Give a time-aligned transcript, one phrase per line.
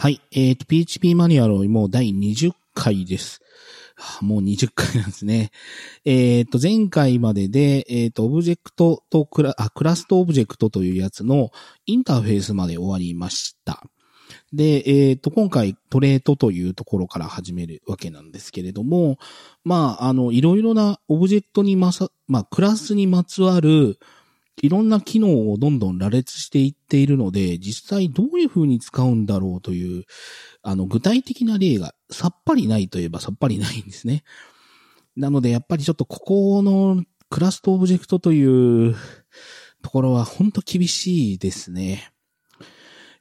[0.00, 0.20] はい。
[0.30, 3.40] えっ、と、PHP マニュアルもう第20回です。
[4.20, 5.50] もう20回なんですね。
[6.04, 11.50] えっ、と、前回までで、えっ、と、オブジェクトとクラ、あ、クラスとオブジェクトというやつの
[11.86, 13.82] インターフェースまで終わりました。
[14.52, 19.18] で、えっ、と、今回トレイトというところから始めるわけなんですけれども、
[19.64, 23.98] まあ、あの、いろいろなオブジェクトにまさ、まあ、クラスにまつわる、
[24.62, 30.04] いろんな機能をどんどん羅列していっているので、実際どういう風に使うんだろうという、
[30.62, 34.24] あの、具体的な例がさっぱりないといえばさっぱりないんですね。
[35.16, 38.96] なので、やっぱりちょっとここのクラスとオブジェクトという
[39.82, 42.12] ところは本当厳しいですね。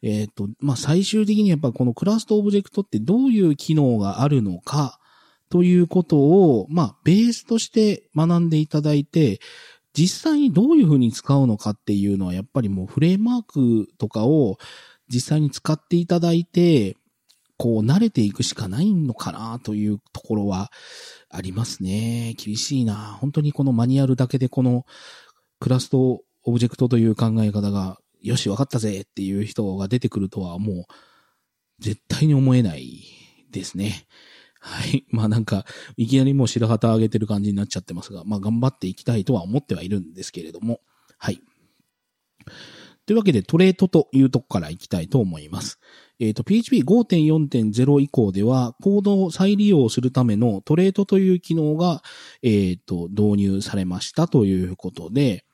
[0.01, 4.99] えっ、と、まあ、最終的にやっぱこのクラスとオブジェクトってどういう機能があるのか
[5.49, 9.39] ということを、まあ、ベースとして学んでいただいて、
[9.93, 14.57] 実際にどういうふうに使うのかっていうのは、やっぱりもうフレームワークとかを
[15.07, 16.95] 実際に使っていただいて、
[17.57, 20.71] こう慣れていくしかないのかなというところは
[21.29, 22.35] ありますね。
[22.37, 23.17] 厳しいな。
[23.19, 24.85] 本当にこのマニュアルだけでこの
[25.59, 30.85] クラストオブジェクトという考え方が、よし、わかったぜっていう人が出てくるとはもう
[31.79, 33.03] 絶対に思えない
[33.51, 34.05] ですね。
[34.67, 35.05] はい。
[35.09, 35.65] まあなんか、
[35.95, 40.81] いきなりもう白旗上げてる感じになっちゃってますが、まあ頑張っていきたいとは思ってはいるんですけれども、
[41.17, 41.41] はい。
[43.05, 45.79] というわけで、トレートというとこからいきたいと思います。
[46.19, 52.03] えっ、と、PHP5.4.0 以降では、コードを再利用するためのトレートという機能が、
[52.43, 55.45] えっ、と、導入されましたということで、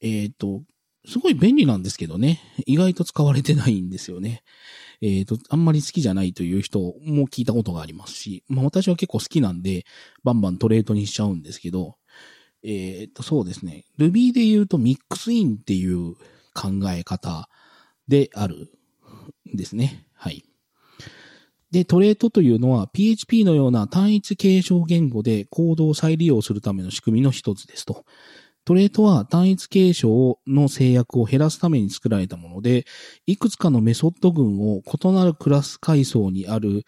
[0.00, 0.62] えっ、と、
[1.08, 4.44] すごい便利なんですけどね、意外と使われてないんですよね。
[5.00, 9.84] えっ、と、あんまり好きじゃないという人も聞いたことがありますし、まあ私は結構好きなんで、
[10.24, 11.96] バンバントレートにしちゃうんですけど、
[12.62, 13.84] えっ、と、そうですね。
[13.98, 16.14] Ruby で言うとミックスインっていう
[16.54, 17.48] 考え方
[18.08, 18.70] である
[19.52, 20.06] んですね。
[20.14, 20.44] はい。
[21.70, 28.04] で、トレートというのは PHP のような単一継承言語でコードを再利用するための仕組みの一つですと。
[28.66, 32.84] トレートは単一継承の制約を減らすために作られたもので、
[33.24, 36.82] いくつかのメソッド群を異なるクラス階層にある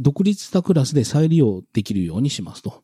[0.00, 2.82] 独立したクラスで再利用できるようにしますと。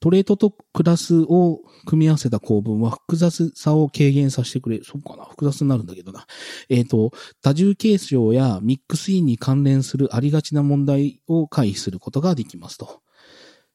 [0.00, 4.80] トレートとクラスを組み合わせた構文は複雑さを軽減させてくれ。
[4.82, 5.26] そうかな？
[5.26, 6.26] 複雑になるんだけどな。
[6.70, 7.12] えっ、と、
[7.42, 13.02] 多重継承やミックスインに関連するありがちな問題を回避することができますと。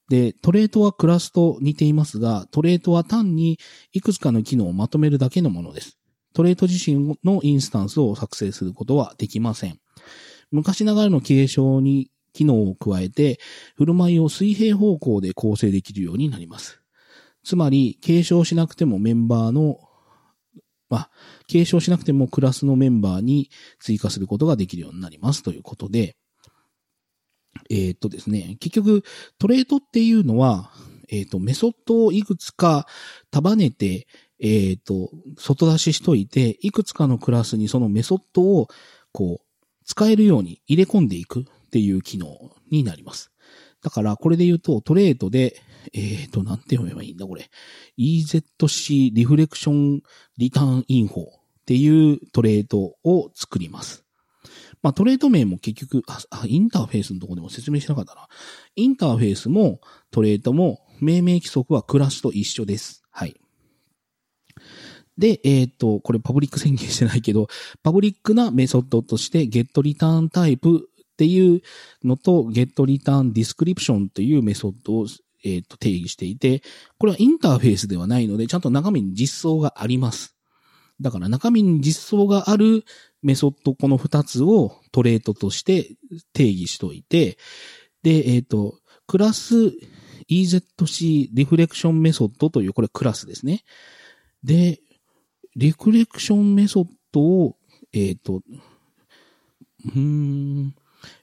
[0.09, 3.59] で、トレートはクラスと似ていますが、トレートは単に
[3.91, 5.97] いくつかの機能をまとめるだけのものです。
[6.34, 9.79] トレート自身のインスタンスを作成することはできません。
[10.51, 13.40] 昔ながらの継承に機能を加えて、
[13.75, 16.79] 振る舞いを水平方向で構成できるようになります。
[17.44, 19.79] つまり、継承しなくてもメンバーの、
[20.89, 21.12] まあ、
[21.47, 26.16] 継承しなくてもクラスのメンバーに追加することができるようになりますということで、
[27.69, 29.03] えー、っとですね、結局、
[29.40, 30.72] トレートっていうのは、
[31.09, 32.85] えー、っと、メソッドをいくつか
[33.31, 34.07] 束ねて、
[34.40, 38.68] えー、っと、外出ししといて、いくつかのクラスにそのメソッドを、
[39.12, 39.45] こう、
[39.85, 43.31] 使えるように入れ込んでいくっていう機能になります。
[43.81, 45.62] だから、これで言うと、トレートで、
[45.94, 47.50] えっ、と、なんて読めばいいんだ、これ。
[47.97, 50.01] EZC リフレクション
[50.38, 51.25] リターンインフォっ
[51.66, 54.06] ていうトレートを作ります。
[54.87, 58.29] まあ、トレート名も結局あ、インターフェースのとこでも説明しなかったな。
[58.77, 59.81] インターフェースも
[60.11, 63.03] トレートも命名規則はクラスと一緒です。
[63.11, 63.35] はい。
[65.17, 67.49] で、えっ、と、これパブリック宣言してないけど、
[67.83, 70.81] パブリックなメソッドとして getReturnType っ
[71.17, 71.61] ていう
[72.05, 75.07] のと getReturnDescription というメソッドを、
[75.43, 76.61] えっ、と定義していて、
[76.97, 80.36] これはインターフェースではないので、ちゃんと中身に実装があります。
[81.01, 82.83] だから中身に実装がある
[83.21, 85.95] メソッド、この二つをトレートとして
[86.33, 87.37] 定義しといて、
[88.03, 88.75] で、えっ、と、
[89.05, 89.55] クラス
[90.29, 93.63] EZC リフレクションメソッドという、これクラスですね。
[94.43, 94.79] で、
[95.55, 97.57] リフレクションメソッドを、
[97.93, 98.41] えっ、と、
[99.85, 100.75] うーん、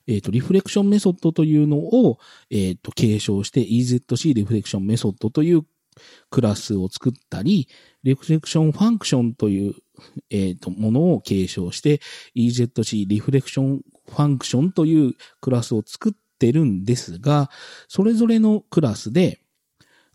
[0.06, 2.18] えっ、と、リフレクションメソッドというのを、
[2.50, 5.64] えっ、と、継承して EZC リフレクションメソッドという
[6.30, 7.68] クラスを作ったり、
[8.02, 9.74] ReflectionFunction という、
[10.30, 12.00] えっ、と、ものを継承して、
[12.36, 17.50] EZC Reflectionファンクションというクラスを作ってるんですが、
[17.88, 19.40] それぞれのクラスで、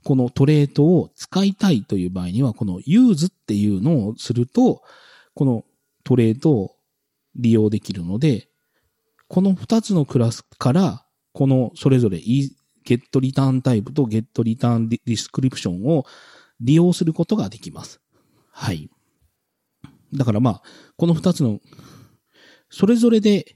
[0.04, 4.82] このトレートを使いたいという場合には、この use っていうのをすると、
[5.34, 5.66] この
[6.04, 6.76] トレートを
[7.36, 8.50] 利用できるので、
[9.28, 12.18] この二つのクラスから、このそれぞれ
[12.86, 16.06] getReturnType と getReturnDescription を
[16.60, 18.02] 利用することができます。
[18.52, 18.90] はい。
[20.14, 20.62] だからまあ、
[20.98, 21.60] この二つの
[22.70, 23.56] それぞれで、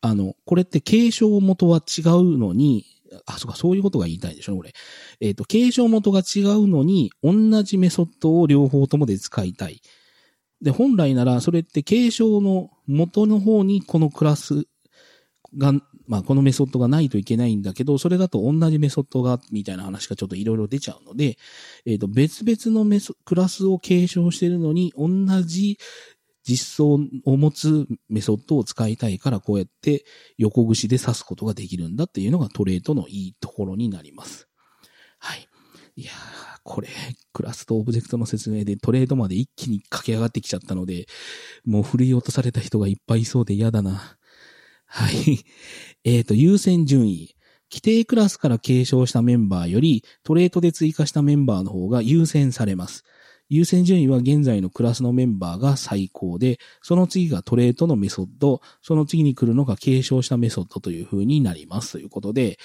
[0.00, 2.84] あの、これって継承元は違うのに、
[3.26, 4.72] あ、そうか、そういうことが言いたいでしょ、これ。
[5.20, 9.80] えっ、ー、と、継承元が違うのに、同じメソッドを両方ともで使いたい。
[10.60, 14.66] で、本来なら、それって継承の元の方にこのクラス
[15.56, 15.72] が、
[16.06, 21.38] まあ、このメソッドがないといけないんだけど、それだと同じメソッドが、みたいな話がちょっといろいろ出ちゃうので、
[21.86, 25.08] えっ、ー、と、別々のメソ、クラスを継承しているのに、同
[25.42, 25.78] じ
[26.46, 30.04] 実装を持つメソッドを使いたいから、こうやって
[30.36, 34.48] 横串で刺すことができるんだっていうのがトレートのいいところになります。
[35.18, 35.48] はい。
[35.96, 36.14] いやー、
[36.64, 36.88] これ、
[37.32, 41.06] クラスとオブジェクトの説明でトレードまで一気に駆け上がってきちゃったので、
[41.64, 44.18] もう振り落とされた人がいっぱいいそうで嫌だな。
[44.94, 45.44] はい。
[46.04, 47.34] えっ、ー、と、優先順位。
[47.68, 53.02] 規定クラスから継承したメンバーより、トレートで追加したメンバーの方が優先されます。
[53.48, 62.58] 優先順位は現在のクラスのメンバーが最高で、その次がトレートのメソッド、その次に来るのが継承したメソッドという風になりますということで、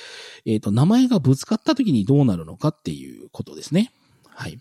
[0.45, 3.91] えっ、ー、と、名前がぶつかった時にどうなるのかっていうことですね。
[4.27, 4.59] はい。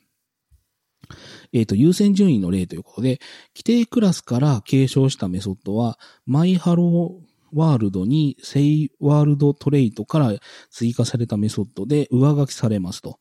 [1.52, 3.20] えっ、ー、と、優先順位の例ということで、
[3.54, 10.32] 規定クラスから継承したメソッドは、MyHelloWorld に SayWorld トレイトから
[10.70, 13.18] 追加されたメソッドで上書きされますと。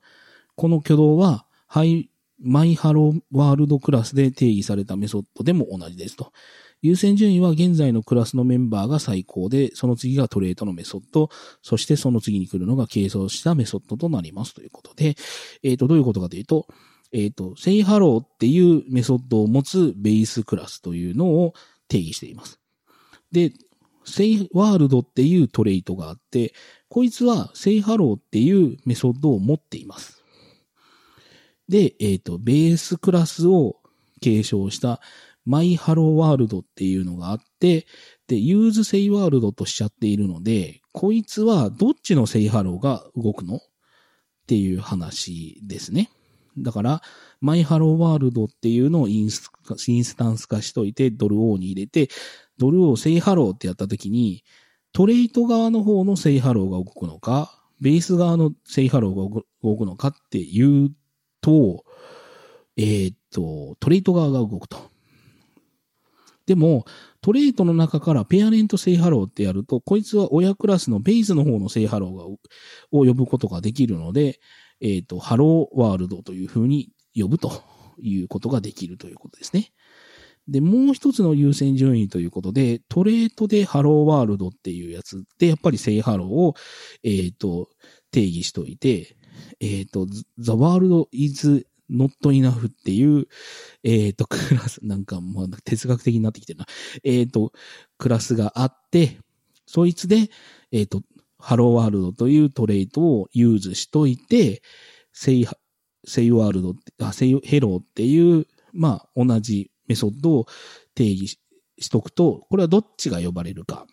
[0.56, 2.10] この挙動は、はい
[2.40, 6.32] MyHelloWorld クラスで定義されたメソッドでも同じですと。
[6.82, 11.30] 優先順位は現在のクラスのメンバーが最高で、その次がトレイトのメソッド、
[11.64, 15.16] そしてその次に来るのが継承したメソッドとなりますということで、
[15.64, 16.68] えっ、ー、と、どういうことかというと、
[17.12, 21.54] えっ、ー、と、 sayHello っていうメソッドを持つベースクラスというのを
[21.88, 22.60] 定義しています。
[23.32, 23.54] で、
[24.08, 26.54] SayWorld っていうトレイトがあって、
[26.90, 30.24] こいつは sayHello っていうメソッドを持っています。
[31.68, 33.78] で、えっ、ー、と、ベースクラスを
[34.22, 35.02] 継承した
[35.46, 37.86] MyHelloWorld っていうのがあって、
[38.28, 43.60] で、 use SayWorld としちゃっているので、こいつはどっちの sayHello が動くのっ
[44.48, 46.10] ていう話ですね。
[46.58, 47.02] だから、
[47.40, 49.52] MyHelloWorld っていうのをインス
[49.88, 52.10] インスタンス化しといて、ドル o に入れて、
[52.58, 54.44] ドル o sayHello ってやったときに、
[54.94, 60.92] トレイト側の方の sayHello が動くのか、ベース側の sayHello が動くのかっていう
[61.42, 61.86] と、
[62.76, 64.78] えー、っと、トレイト側が動くと。
[66.46, 66.86] でも、
[67.22, 72.38] トレイトの中から parent sayHello ってやると、こいつは親クラスのベースの方の sayHello がを
[72.92, 74.40] 呼ぶことができるので、
[74.80, 77.64] えー、っと、 Hello World という風に呼ぶと
[78.00, 79.72] いうことができるということですね。
[80.48, 86.56] で、もう一つの優先順位ということで、トレイトで HelloWorld っていうやつで、やっぱり sayHello を、
[87.04, 87.70] えっ、ー、と、
[88.12, 89.18] 定義しといて、
[89.60, 93.28] えっ、ー、と、The World is not enough っていう、
[93.84, 96.66] えっ、ー、と、クラス、なんかもう哲学的になってきてるな。
[97.04, 97.52] えっ、と、
[97.98, 99.20] クラスがあって、
[99.66, 100.30] そいつで、
[100.72, 101.02] えっ、と、
[101.40, 104.62] Hello World という trait を use しといて、
[105.14, 110.48] say, say World、あ、 say, Hello っていう、まあ、同じメソッドを
[110.96, 111.40] 定義
[111.80, 113.86] しとくと、これはどっちが呼ばれるか。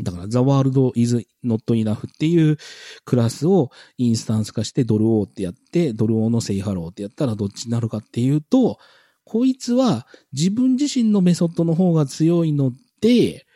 [0.00, 2.56] だから、The World is not enough っていう
[3.04, 8.78] クラスをインスタンス化してドル o ってやって、ドル o の say Hello ってやったらどっちになるかっていうと、
[9.24, 13.46] こいつは自分自身のメソッドの方が強いので、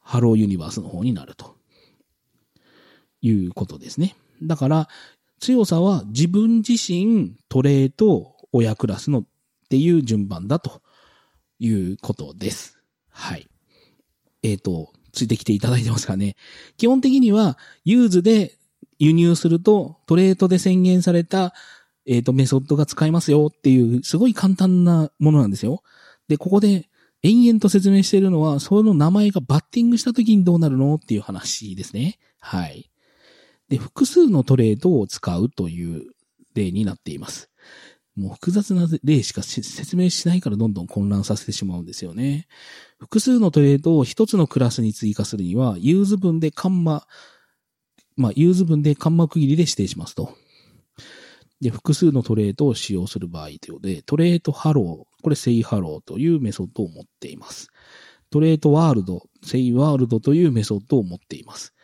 [0.00, 1.58] ハローユニバースの方になると。
[3.20, 4.14] いうことですね。
[4.42, 4.88] だから、
[5.40, 9.24] 強さは自分自身、 trait、親クラスの
[9.68, 10.80] っていう順番だと
[11.58, 12.78] いうことです。
[13.10, 13.46] はい。
[14.42, 16.36] えっ、ー、と、ついてきていただいてますかね。
[16.78, 18.56] 基本的には、 use で
[18.98, 21.52] 輸入すると、 trait で宣言された、
[22.06, 25.82] えっ、ー、と、メソッドが使えますよっていう、すごい簡単なものなんですよ。
[26.28, 26.88] で、ここで、
[27.22, 32.18] 延々と説明しているのは、その名前がバッティングした時にどうなるのっていう話ですね。
[32.40, 32.90] はい。
[33.68, 36.12] で、複数の trait を使うという
[36.54, 37.50] 例になっています。
[38.18, 42.48] もう複雑な例しか説明しないからどんどん混乱させてしまうんですよね。
[42.98, 47.06] 複数の trait を一つのクラスに追加するには、 use 文でカンマ、
[48.16, 50.34] まあ、 use 文でカンマ区切りで指定しますと。
[51.60, 57.68] で、複数の trait を使用する場合ということで、 trait Hello、これ say Hello というメソッドを持っています。
[58.30, 61.74] trait World、say World というメソッドを持っています。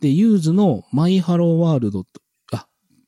[0.00, 2.04] で、 use の My Hello World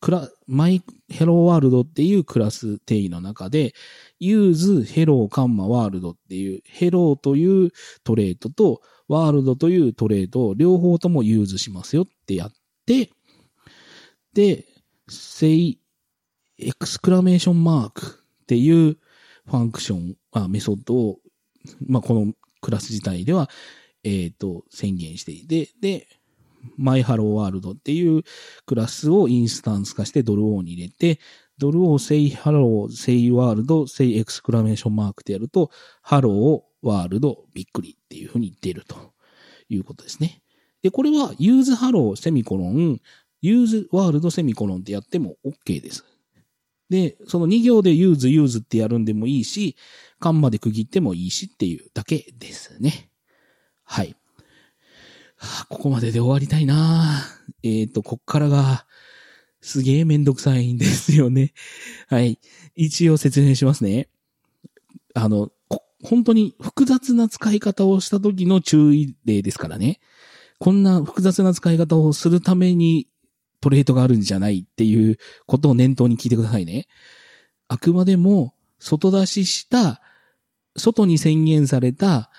[0.01, 3.75] クラ、 My Hello World っていうクラス定義の中で、
[4.19, 7.71] use Hello カンマ World っていう、ヘローという
[8.05, 12.53] trait と、 World という trait を両方とも use しますよってやっ
[12.87, 13.11] て、
[14.35, 14.67] で、
[15.09, 18.99] say, Exclamation Mark っていう
[19.47, 21.19] ファンクション、あメソッドを
[21.87, 23.49] まあ、このクラス自体では、
[24.05, 26.07] えっ、ー、と、宣言していて、で、
[26.77, 28.23] My Hello World っていう
[28.67, 31.21] クラスをインスタンス化してドル o に入れて、
[31.59, 35.71] ドル o、say Hello、say World、say Exclamation Mark でやると、
[36.03, 39.13] Hello、World、びっくりっていうふうに出ると
[39.69, 40.43] いうことですね。
[40.83, 43.01] で、これは、 use Hello、セミコロン、
[43.43, 46.05] use World、セミコロンってやっても OK です。
[46.89, 49.77] で、その2行で use、use ってやるんでもいいし、
[50.21, 53.11] カンマで区切ってもいいしっていうだけですね。
[53.85, 54.17] はい。
[55.69, 57.23] ここまでで終わりたいな
[57.63, 58.87] えっ、ー、と、こっからが、
[59.61, 61.53] すげえめんどくさいんですよね。
[62.09, 62.39] はい。
[62.75, 64.09] 一応説明しますね。
[65.15, 65.51] あの、
[66.03, 70.01] 本当に複雑な使い方をした時の注意例ですからね。
[70.61, 73.09] こんな複雑な使い方をするために
[73.61, 76.87] トレートがあるんじゃないっていうことを念頭に聞いてくださいね。
[77.67, 80.01] あくまでも外出しした、
[80.77, 82.31] 外に宣言された、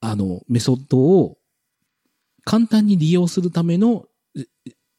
[0.00, 1.38] あの、メソッドを
[2.44, 4.06] 簡単に利用するための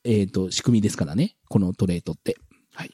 [0.04, 1.36] えっ、ー、と、仕組みですからね。
[1.50, 2.36] この trait って。
[2.74, 2.92] はい。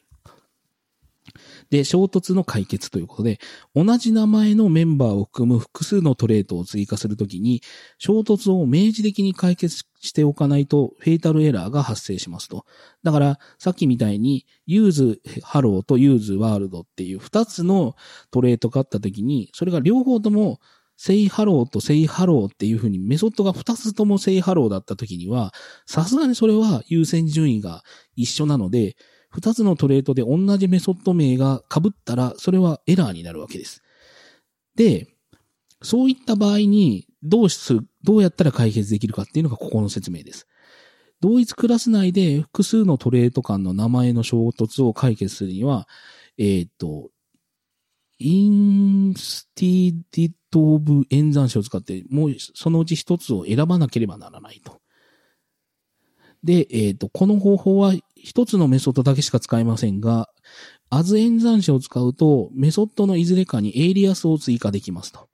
[1.70, 3.40] で、衝突の解決ということで、
[3.76, 7.62] 同じ名前のメンバーを含む複数の trait を追加するときに、
[7.98, 12.66] 衝突を明示的に解決しておかないと、 fatal error が発生しますと。
[13.04, 17.96] だから、さっきみたいに、 use Hello と use World っていう二つの
[18.30, 20.60] trait があったときに、それが両方とも
[21.02, 25.54] say Hello と say Hello っていう風にメソッドが2つとも say Hello だった時には、
[25.86, 27.84] さすがにそれは優先順位が
[28.18, 28.98] 一緒なので、
[29.34, 33.82] 2つのトレートで同じメソッド名が被ったら、それはエラーになるわけです。
[34.76, 35.08] で、
[35.82, 40.48] そういった場合に、どうする、どうやったら解決できるかっていうのがここの説明です。
[41.22, 45.88] 同一クラス内で複数のトレート間の名前の衝突を解決するには、
[46.38, 47.10] えっ、ー、と、
[48.18, 54.80] インスティディット・オブ演算子を使って、もうそのうち一つを選ばなければならないと。
[56.44, 60.30] で、えっ、ー、と、この方法は一つのメソッドだけしか使えませんが、
[60.90, 65.28] as 演算子を使うと、メソッドのいずれかにエイリアスを追加できますと。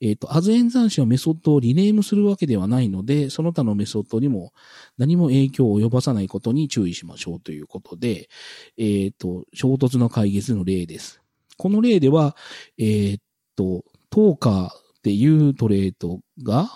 [0.00, 4.52] えっ、ー、と、 as 演算子はメソッドをリネームするわけではないので、その他のメソッドにも
[4.98, 8.28] 何も影響を及ばさないことに注意しましょうということで、
[8.76, 11.22] えっ、ー、と、衝突の解決の例です。
[11.56, 12.36] この例では、
[12.78, 13.22] えー、っ
[13.56, 13.84] と、
[14.14, 14.70] Talker っ
[15.02, 16.70] ていう trait が、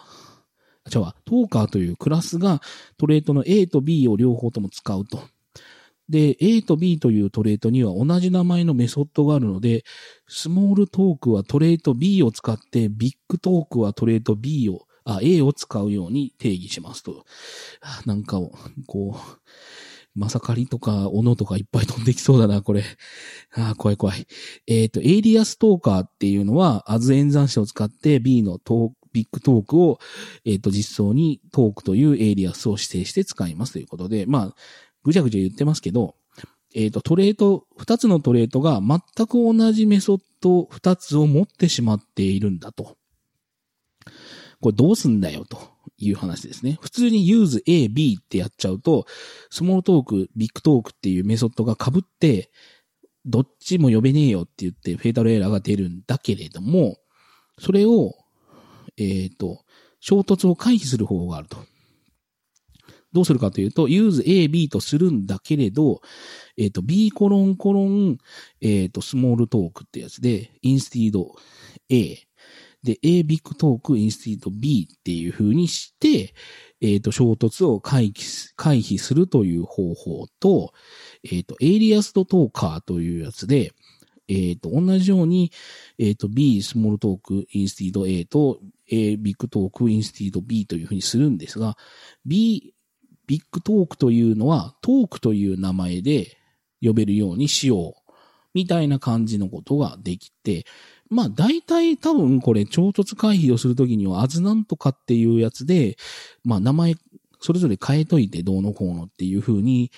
[0.88, 2.60] じゃあ、トーカーというクラスが
[2.96, 5.20] トレートの A と B を両方とも使うと。
[6.08, 9.84] で、A と B というトレートには同じ名前のメソッドがあるので、
[10.26, 17.24] スモールトークはトレート B を使って、ビッグトークはトレート B を、あ、A を使うように定義しますと。
[18.04, 18.50] なんかを、
[18.88, 19.38] こう、
[20.14, 22.82] まさかりとか、斧とかいっぱい飛んできそうだな、これ。
[23.54, 24.26] ああ、怖い怖い。
[24.66, 29.98] えっ、ー、と、エイリアストーカーっていうのは、アズ演算子を使って B のトービッグトークを、
[30.44, 34.54] えっ、ー、と、実装にトークというエイリアスを指定して使いますということで、まあ、
[35.04, 36.16] ぐちゃぐちゃ言ってますけど、
[36.74, 42.96] えっ、ー、と、 trait、二つの trait が全く同じメソッド二つを持ってしまっているんだと。
[44.60, 45.77] これどうすんだよと。
[45.98, 46.78] いう話ですね。
[46.80, 49.06] 普通に use A, B ってやっちゃうと、
[49.50, 52.50] small Talk、big Talk っていうメソッドが被って、
[53.26, 56.96] どっちも呼べねえよって言って fatal error が出るんだけれども、
[57.58, 58.14] それを、
[58.96, 59.64] えっ、ー、と、
[60.00, 61.58] 衝突を回避する方法があると。
[63.12, 66.00] どうするかというと、use A, B とするんだけれど、
[66.56, 68.18] えっ、ー、と、B コロンコロン、
[68.60, 71.26] えっ、ー、と、 small Talk ってやつで、instead
[71.88, 72.27] A
[72.82, 76.34] で、A big Talk instead B っていう風にして、
[76.80, 80.72] えっ、ー、と、衝突を回避、回避するという方法と、
[81.24, 83.72] えっ、ー、と、 Aliased Talker というやつで、
[84.28, 85.50] えっ、ー、と、同じように、
[85.98, 91.76] えっ、と、B small Talk instead A と A big Talk instead B という風にするんですが、
[92.24, 92.74] B
[93.26, 96.38] ビッグトークというのは、トークという名前で
[96.82, 98.12] 呼べるようにしよう。
[98.54, 100.64] みたいな感じのことができて、
[101.10, 105.96] まあ大体多分これ衝突回避をするときには、 as なんとかっていうやつで、
[106.44, 106.94] まあ名前
[107.40, 109.90] それぞれ変えといてどうのこうのっていう風に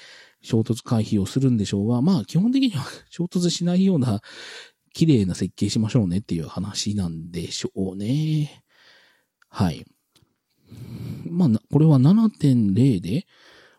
[0.43, 4.21] 衝突回避をするんでしょうが、まあ基本的には衝突しないような
[4.93, 8.65] 綺麗な設計しましょうねっていう話なんでしょうね。
[9.49, 9.85] はい。
[11.29, 13.27] まあ、これは7.0で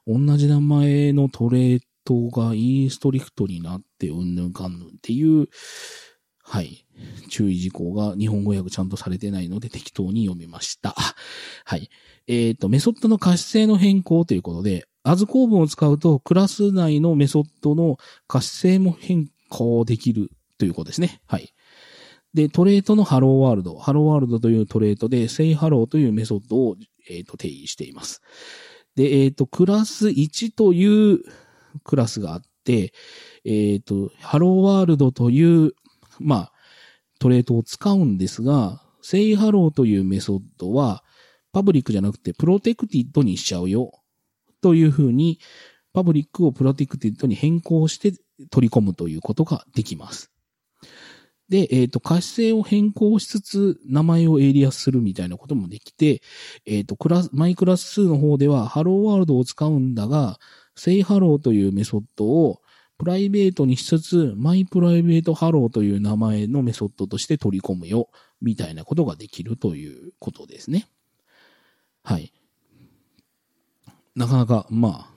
[0.08, 5.48] 同じ名前のトレートがインストリクトになってうんぬんかんぬんっていう、
[6.52, 6.86] はい。
[7.30, 10.94] 注意事項が日本語訳ちゃんとされてないので適当に読みました。
[11.64, 11.90] はい。
[12.28, 17.96] えっ、ー、と、メソッドの可視性の変更ということで、 as 構文を使うとクラス内のメソッドの
[18.28, 21.22] 可視性も変更できるということですね。
[21.26, 21.54] はい。
[22.34, 26.76] で、 trait の Hello World、Hello World という trait で、 say Hello というメソッドを、
[27.10, 28.22] えー、と定義しています。
[28.98, 31.20] で、えっ、ー、と、クラス1という
[31.86, 32.92] クラスがあって、
[33.46, 35.72] えっ、ー、と、 Hello World という、
[36.24, 36.52] まあ、
[37.20, 41.04] trait を使うんですが、 say Hello というメソッドは、
[41.52, 43.92] public じゃなくて protected にしちゃうよ。
[44.62, 45.40] というふうに、
[45.94, 48.14] public を protected に変更して
[48.50, 50.32] 取り込むということができます。
[51.50, 56.22] で、えっ、ー、と、可視性を変更しつつ、名前をエイリアスするみたいなこともできて、
[56.66, 60.40] えっ、ー、と、クラス、 my class 2の方では、 hello world を使うんだが、
[60.78, 62.62] say hello というメソッドを
[63.02, 68.10] private にしつつ、 my private hello という名前のメソッドとして取り込むよ、
[68.44, 70.88] みたいなことができるということですね。
[72.04, 72.32] はい。
[74.16, 75.12] なかなか、まあ、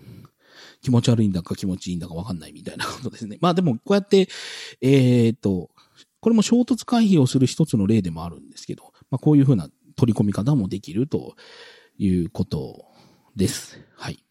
[0.81, 3.37] 気持ち悪いんだか気持ちいいんだかわかんないみたいなことですね。
[3.43, 4.29] まあでも、こうやって、
[4.81, 5.69] えっ、と、
[6.21, 11.37] これも衝突回避をする一つの例でもあるんですけど、まあこういうふうな取り込み方もできると
[11.99, 12.87] いうこと
[13.37, 13.79] です。
[13.95, 14.24] はい。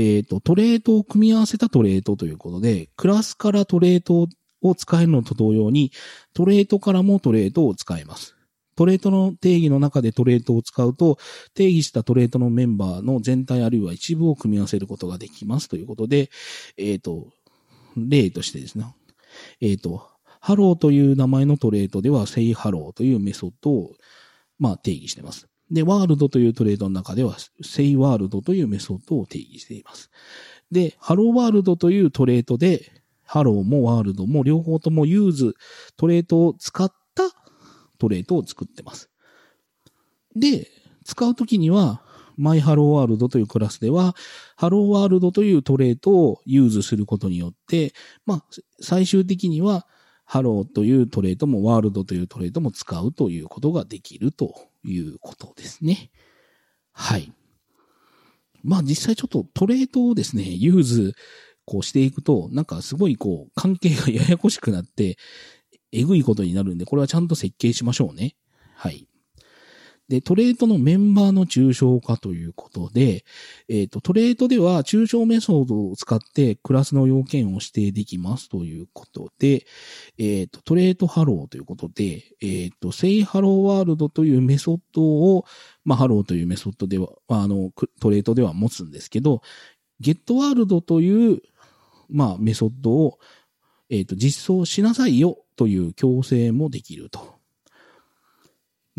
[0.00, 4.28] えっ、と、トレートを組み合わせたトレートということで、クラスからトレート
[4.62, 5.90] を使えるのと同様に、
[6.34, 8.36] trait からも trait を使えます。
[8.76, 11.18] trait の定義の中で trait を使うと、
[11.52, 16.30] 定義した trait のメンバーの全体あるいは一部を組み合わせることができますということで、
[16.76, 17.26] えっ、ー、と、
[17.96, 18.84] 例としてですね、
[19.60, 20.08] えっ、ー、と、
[20.40, 23.94] ハローという名前の trait では、 say hello というメソッドを、
[24.60, 25.48] まあ、定義しています。
[25.70, 30.10] で、 world という trait の中では、 say world というメソッドを定義しています。
[30.70, 37.24] で、 hello world という trait で、ハローも world も両方とも use、trait を使った
[37.98, 39.10] trait を作ってます。
[40.34, 40.68] で、
[41.04, 42.02] 使うときには、
[42.38, 44.14] my hello world というクラスでは、
[44.56, 47.92] hello world という trait を use することによって、
[48.24, 48.44] まあ、
[48.80, 49.86] 最終的には、
[50.24, 56.10] ハローという trait も world という trait も使うということができるということですね。
[56.92, 57.32] はい。
[58.62, 61.14] まあ実際ちょっと trait をですね、 use
[61.64, 65.16] こうしていくと、なんかすごいこう関係がややこしくなって、
[65.92, 68.34] えぐいことになるんで、これはちゃんと設計しましょうね。
[68.74, 69.07] はい。
[70.08, 73.24] で、 trait のメンバーの抽象化ということで、
[73.68, 79.66] えっ、ー、と、 trait では抽象メソッドを使ってクラスの要件を指定できますということで、
[80.16, 85.44] えっ、ー、と、 trait hello ということで、えっ、ー、と、 say hello world というメソッドを、
[85.84, 89.42] まあ、ハローというメソッドでは、あの、 trait では持つんですけど、
[90.00, 91.42] get world という、
[92.08, 93.18] まあ、メソッドを、
[93.90, 97.37] えっ、と、実装しなさいよという強制もできると。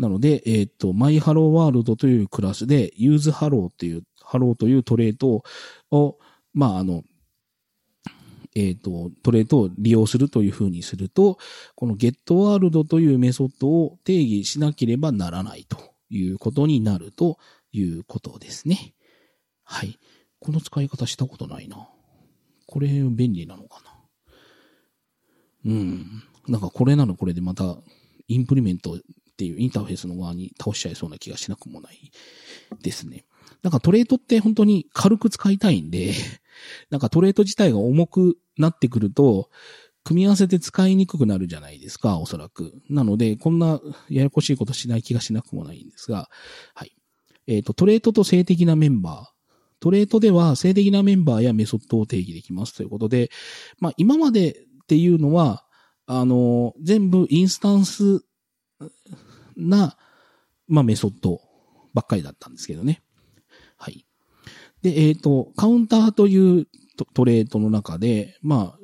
[0.00, 5.42] なので、えっ、ー、と、 my hello world というクラスで、 use hello っていう、ハローという trait
[5.90, 6.18] を、
[6.54, 7.02] まあ、あの、
[8.56, 11.36] えっ、ー、と、 trait を利用するというふうにすると、
[11.74, 15.76] この get world というメソッドを定義しなければならないと
[16.08, 17.38] いうことになると
[17.70, 18.94] いうことですね。
[19.64, 19.98] はい。
[20.40, 21.90] この使い方したことないな。
[22.66, 23.94] これ便利なのかな。
[25.66, 26.22] うん。
[26.48, 27.76] なんかこれなのこれでまた
[28.28, 28.98] インプリメント
[29.40, 32.12] っていうインターフェースの側に倒しちゃいそうな気がしなくもない
[32.82, 33.24] ですね。
[33.62, 36.12] なんかトレートって本当に軽く使いたいんで、
[36.90, 39.48] なんかトレート自体が重くなってくると、
[40.04, 42.82] 組み合わせて使いにくくなるじゃないですか、おそらく。
[42.90, 46.28] なので、こんなややこしいことしない気がしなくもないんですが、
[46.74, 46.94] はい。
[47.46, 49.80] えっ、ー、と、トレートと性的なメンバー。
[49.80, 53.30] トレートでは性的なメンバーやメソッドを定義できますということで、
[53.78, 55.64] まあ今までっていうのは、
[56.04, 58.24] あの、全部インスタンス
[59.60, 59.96] な、
[60.68, 61.40] まあ、メソッド
[61.94, 63.02] ばっかりだったんですけどね。
[63.76, 64.06] はい。
[64.82, 66.66] で、えっ、ー、と、カウンターという
[67.14, 68.78] トレートの中で、まあ、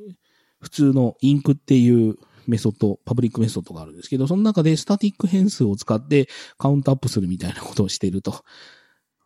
[0.61, 8.45] 普通の inc っていうメソッド、 public メソッドがあるんですけど、その中で static 変数を使ってカウントアップするみたいなことをしていると。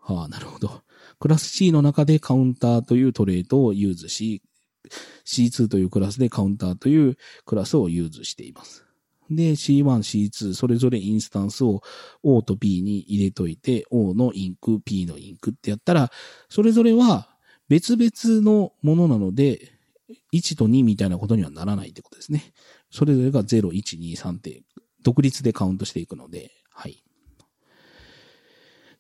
[0.01, 0.83] はあ、なるほど。
[1.19, 4.43] クラス C の中で counter という trait を use し、
[5.27, 8.85] C2 というクラスで counter というクラスを use しています。
[9.31, 11.83] で、C1、C2、それぞれインスタンスを
[12.23, 16.11] O と P に入れといて、O のインク、P のインクってやったら、
[16.49, 17.29] それぞれは
[17.69, 19.73] 別々のものなので、
[20.33, 22.53] 1と2みたいなことにはならないってことですね。
[22.91, 24.63] それぞれが0、1、2、3って
[25.03, 27.03] 独立でカウントしていくので、はい。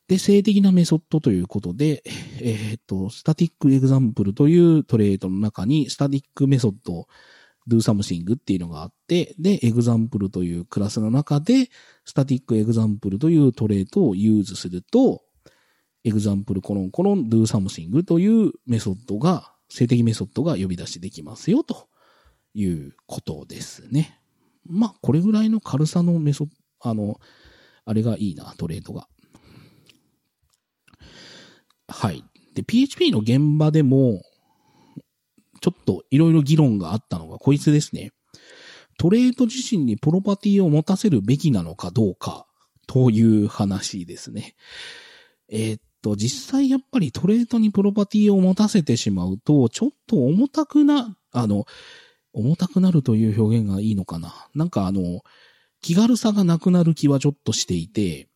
[0.06, 2.02] で、静的なメソッドということで、
[2.40, 7.06] えっ、と、 static example という trait の中に、 static メソッド
[7.70, 11.70] do something っていうのがあって、で、example というクラスの中で、
[12.06, 15.22] static example という trait を use すると、
[16.04, 21.88] example コロンコロン do something というメソッドが、性的メソッドが呼び出しできますよと
[22.54, 24.20] いうことですね。
[24.66, 26.48] まあ、これぐらいの軽さのメソッ、
[26.80, 27.20] あの、
[27.84, 29.08] あれがいいな、トレードが。
[31.88, 32.24] はい。
[32.54, 34.22] で、PHP の現場でも、
[35.60, 38.12] ちょっといろいろ議論があったのがこいつですね。
[38.98, 42.46] トレード自身にプロパティを持たせるべきなのかどうか
[42.86, 44.54] という話ですね。
[45.48, 51.66] えー、っと、実際やっぱりトレードにプロパティを持たせてしまうと、ちょっと重たくな、あの、
[52.32, 54.48] 重たくなるという表現がいいのかな。
[54.54, 55.22] なんかあの、
[55.80, 58.28] 気軽さがなくなる気はちょっとしていて、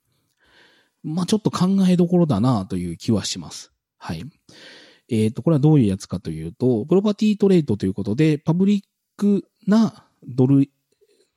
[1.03, 3.73] まあ、ちょっと考えどころだなという気はします。
[3.99, 4.25] はい。
[5.09, 8.83] えっ、ー、と、これはどういうやつかというと、プロパティトレードということで、パブリッ
[9.17, 10.69] クなドル、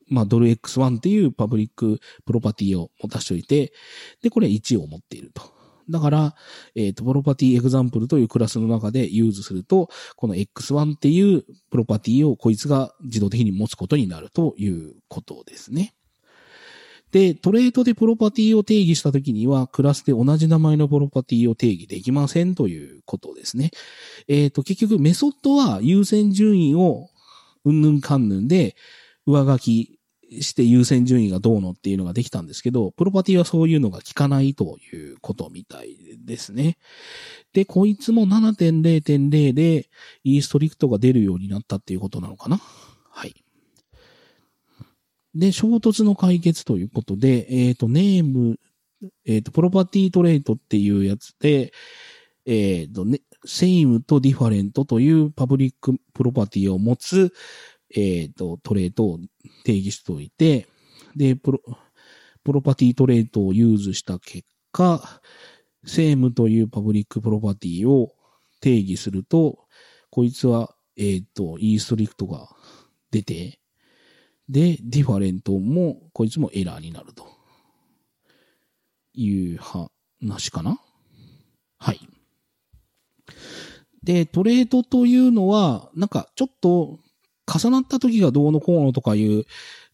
[0.08, 3.73] まあ、ドル X1 っていうパブリックプロパティを持たしておいて、
[4.21, 5.58] で、これ1を持っていると。
[5.89, 6.36] だから、
[6.75, 15.93] えっ、ー、と、 property example というクラスの中で use すると、この X1 っていうプロパティをこいつが自動的に持つことになるということですね。
[17.17, 23.71] で、 trait でプロパティを定義したときには、クラスで同じ名前のプロパティを定義できませんということですね。
[24.27, 27.10] えっ、ー、と、結局メソッドは優先順位を
[27.65, 28.75] うんぬんかんぬんで
[29.25, 29.99] 上書き
[30.39, 36.77] して優先順位がどうのっていうのができたんですけど、プロパティはそういうのが効かないということみたいですね。
[37.51, 39.89] で、こいつも7.0.0で
[40.23, 42.62] e ストリクトが出るようになったっていうことなのかな？
[43.10, 43.34] はい。
[45.38, 48.60] で、衝突の解決ということで、えっ、ー、と、ネーム、
[49.26, 51.71] えっ、ー、と、 property trait っていうやつで、
[52.47, 57.32] えっ、ー、と、ね、 same と different という public プロパティを持つ、
[57.95, 59.19] えっ、と、 trait を
[59.63, 60.67] 定義しておいて、
[61.15, 61.60] で、プロ、
[62.43, 65.21] property trait を use した結果、
[65.86, 68.13] same という public プロパティを
[68.60, 69.60] 定義すると、
[70.10, 72.50] こいつは、えっ、と、 E_STRICT が
[73.12, 73.60] 出て、
[74.49, 77.38] で、 different も、こいつもエラーになると。
[79.17, 80.79] いう話かな
[81.79, 81.99] はい。
[84.03, 86.99] で、トレードというのは、なんかちょっと
[87.51, 89.45] 重なった時がどうのこうのとかいう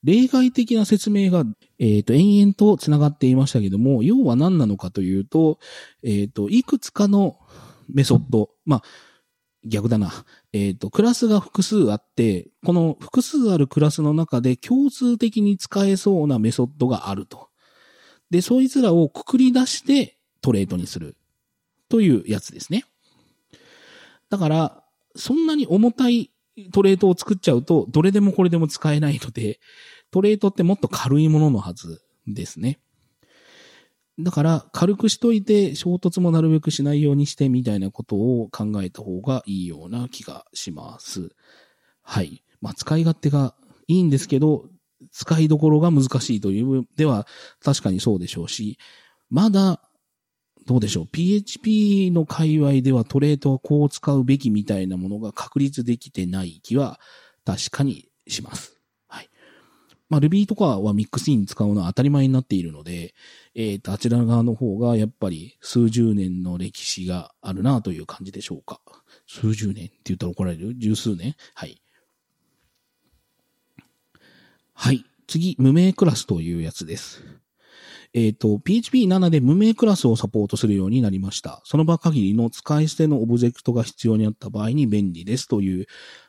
[0.03, 1.45] 例外的な説明が、
[1.79, 5.59] えっ、ー、と、延々と繋がっていましたけども、要は何なのかというと、
[6.03, 7.37] えっ、ー、と、いくつかの
[7.89, 8.83] メソッド、まあ、
[9.65, 10.25] 逆だな。
[10.51, 17.49] えっ、ー、と、クラスが複数あって、この複数あるクラスの中で共通的に使えそうなメソッドがあると。
[18.29, 21.15] で、そいつらをくくり出してトレードにする。
[21.89, 22.85] というやつですね。
[24.29, 24.83] だから、
[25.15, 26.31] そんなに重たい
[26.71, 29.59] トレードを作っちゃうと、どれでもこれでも使えないので、
[30.11, 32.79] トレードってもっと軽いもののはずですね。
[34.19, 41.29] だから、軽くしといて、衝突もなるべくしないようにしてみたいなことを考えた方がいいような気がします。
[42.03, 42.43] はい。
[42.61, 43.55] まあ、使い勝手が
[43.87, 44.69] いいんですけど、
[45.11, 47.27] 使いどころが難しいというでは、
[47.63, 48.77] 確かにそうでしょうし、
[49.29, 49.81] まだ、
[50.65, 51.07] どうでしょう。
[51.07, 56.99] PHP の界隈ではトレートはこう使うべきみたいなものが確立できてない気は
[57.45, 58.82] 確かにします。
[60.09, 63.13] まあ、Ruby とかはミックスイン使うのは当たり前になっているので、
[63.55, 68.79] えっ、ー、と、あちら側の方がやっぱり数十年の歴史があるなという感じでしょうか。
[69.27, 70.75] 数十年って言ったら怒られる？
[70.75, 71.35] 十数年？
[71.55, 71.81] はい。
[74.73, 75.05] はい。
[75.27, 77.23] 次、無名クラスというやつです。
[78.13, 81.61] えっ、ー、と、PHP7 で無名クラスをサポートするようになりました。
[81.63, 85.87] その場限りの使い捨てのオブジェクトが必要になった場合に便利ですという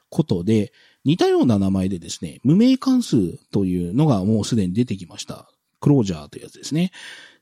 [0.08, 0.72] ことで、
[1.04, 5.50] 似たような名前でですね、無名関数というのがもうすでに出てきました。
[5.80, 6.92] クロージャーというやつですね。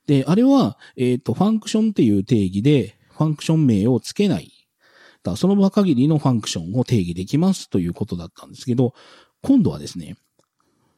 [0.07, 4.51] で、あれは、えっ、ー、と、 function っていう定義で、ファンクション名を付けない。
[5.23, 8.95] ただその場限りのファンクションを定義できますということだったんですけど、
[9.43, 10.17] 今度はですね、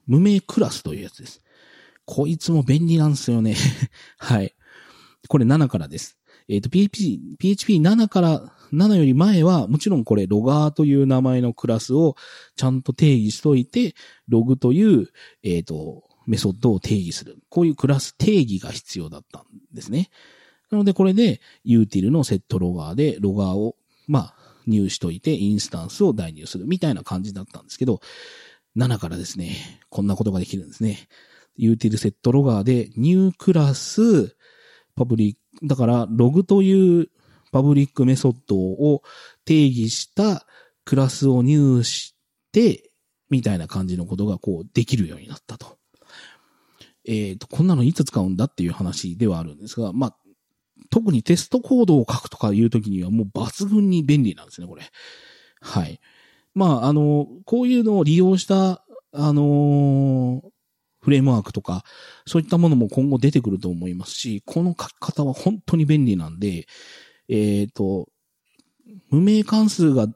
[0.07, 1.43] 無名クラスというやつです。
[2.07, 3.57] こいつも便利なんですよね。
[4.19, 4.55] はい。
[5.29, 6.19] これ7からです。
[6.49, 12.17] えっ、ー、と、PHP、PHP7 から7より前は、もちろんこれ、ロガーという名前のクラスを
[12.57, 13.95] ちゃんと定義しといて、
[14.29, 15.09] ログという、
[15.43, 17.39] えっ、ー、と、メソッドを定義する。
[17.49, 20.11] こういうクラス定義が必要だったんですね。
[20.71, 24.35] なので、これで、ユーティルのセットロガーで、ロガーを、まあ、
[24.67, 28.01] 入しといて、インスタンスを代入するみたいな感じだったんですけど、
[28.77, 31.09] 7からですね、こんなことができるんですね。
[31.57, 37.09] util set logger で、 new class、public、だから、ログという
[37.55, 39.05] public メソッドを
[39.45, 40.45] 定義した
[40.85, 42.17] クラスを入手し
[42.51, 42.91] て、
[43.31, 45.79] みたいな感じのことがこうできるようになったと。
[47.07, 50.17] えっ、ー、と、こんなのいつ使うんだっていう話ではあるんですが、まあ、
[50.91, 54.83] 特にテストコードを書くとかいうときにはもう抜群に便利なんですね、これ。
[55.61, 56.01] はい。
[56.57, 60.55] まあ、あの、こういうのを利用したあのー
[61.05, 61.85] フレームワークとか、
[62.27, 66.67] そういったものも今後出てくると思いますし、この書き方は本当に便利なんで、
[67.29, 68.09] えっ、と、
[69.11, 70.09] 無名関数が、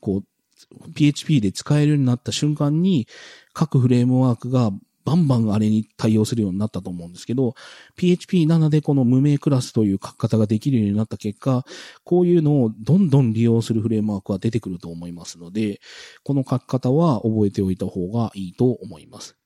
[0.00, 3.06] こう、PHP で使えるようになった瞬間に、
[3.52, 4.70] 各フレームワークが
[5.06, 7.54] バンバンあれに対応するようになったと思うんですけど、
[7.96, 11.64] PHP7 でこの無名クラスという書き方ができるようになった結果、
[12.02, 15.80] こういうのをどんどん利用するフレームワークは出てくると思いますので、
[16.24, 19.36] この書き方は覚えておいた方がいいと思います。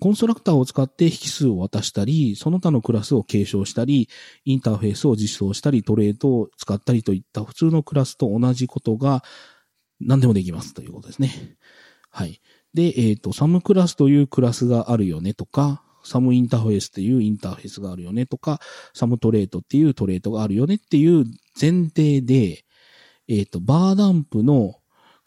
[0.00, 4.08] コンストラクターを使って引数を渡したり、その他のクラスを継承したり、
[4.44, 9.24] インターフェースを実装したり、トレードを使ったりといった普通のクラスと同じことが
[10.00, 11.56] 何でもできますということですね。
[12.10, 12.40] はい。
[12.74, 18.60] で、えっ、ー、と、 SomeClass というクラスがあるよねとか、 SomeInterface っていうインターフェースがあるよねとか、
[18.94, 21.24] SomeTrait っていうトレイトがあるよねっていう
[21.60, 22.64] 前提で、
[23.28, 24.76] えっ、ー、と、 var_dump の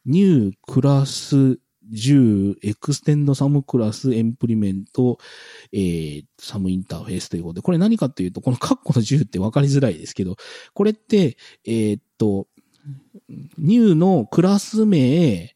[0.06, 1.60] new class
[1.92, 5.18] 10、extends SomeClass、implements、
[5.72, 10.36] えー、 SomeInterface ということで、これ何かっていうと、このカッコの10って分かりづらいですけど、
[10.74, 12.48] これって、えー、っと、
[13.58, 15.56] ニューのクラス名、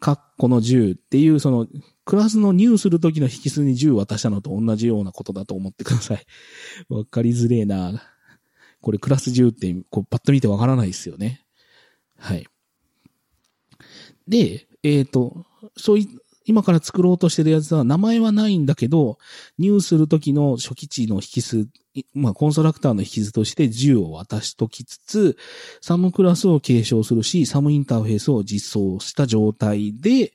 [0.00, 1.66] カッコの10っていう、その、
[2.04, 6.26] クラスのニューするときの引数に10渡したのと同じようなことだと思ってください。
[6.88, 8.02] わかりづれえな。
[8.80, 11.46] これクラス10って、こう、パッと見てわからないですよね。
[12.18, 12.46] はい。
[14.28, 15.44] で、えっ、ー、と、
[15.76, 16.08] そうい、
[16.44, 19.18] 今から作ろうとしてるやつは名前はないんだけど、
[19.58, 21.66] 入するときの初期値の引数、
[22.12, 25.38] まあ、コンストラクターの引数として10を渡しときつつ、
[25.80, 30.34] サムクラスを継承するし、サムインターフェースを実装した状態で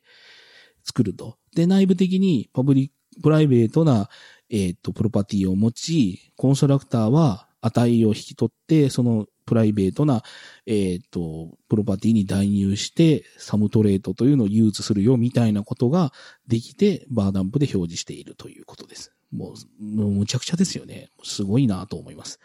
[0.84, 1.38] 作ると。
[1.56, 4.10] で、内部的にパブリプライベートな、
[4.50, 10.22] えっ、ー、と、プロパティを持ち、コンストラクターは値を引き取って、そのプライベートな、
[10.68, 16.14] えっ、ー、と、プロパティに代入して、サムトレートというのを誘致するよ、みたいなことが
[16.48, 19.12] できて、バーダンプで表示しているということです。
[19.32, 21.10] もう、もうむちゃくちゃですよね。
[21.24, 22.40] すごいなと思います。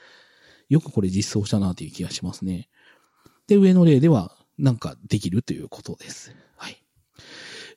[0.70, 2.70] よくこれ実装したなという気がしますね。
[3.48, 6.34] で、上の例では、なんかできるということです。
[6.56, 6.83] はい。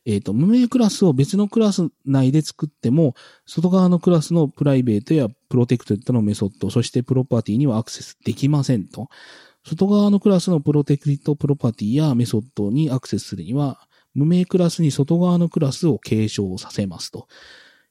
[0.05, 9.09] えっ、ー、と、無名クラスを別のクラス内で作っても、外側のクラスのプライベートやプロテクテッドのメソッド、そしてプロパティにはアクセスできませんと。
[9.65, 17.27] 外側のクラスのプロテクテッドプロパティやメソッドにアクセスするには、無名クラスに外側のクラスを継承させますと。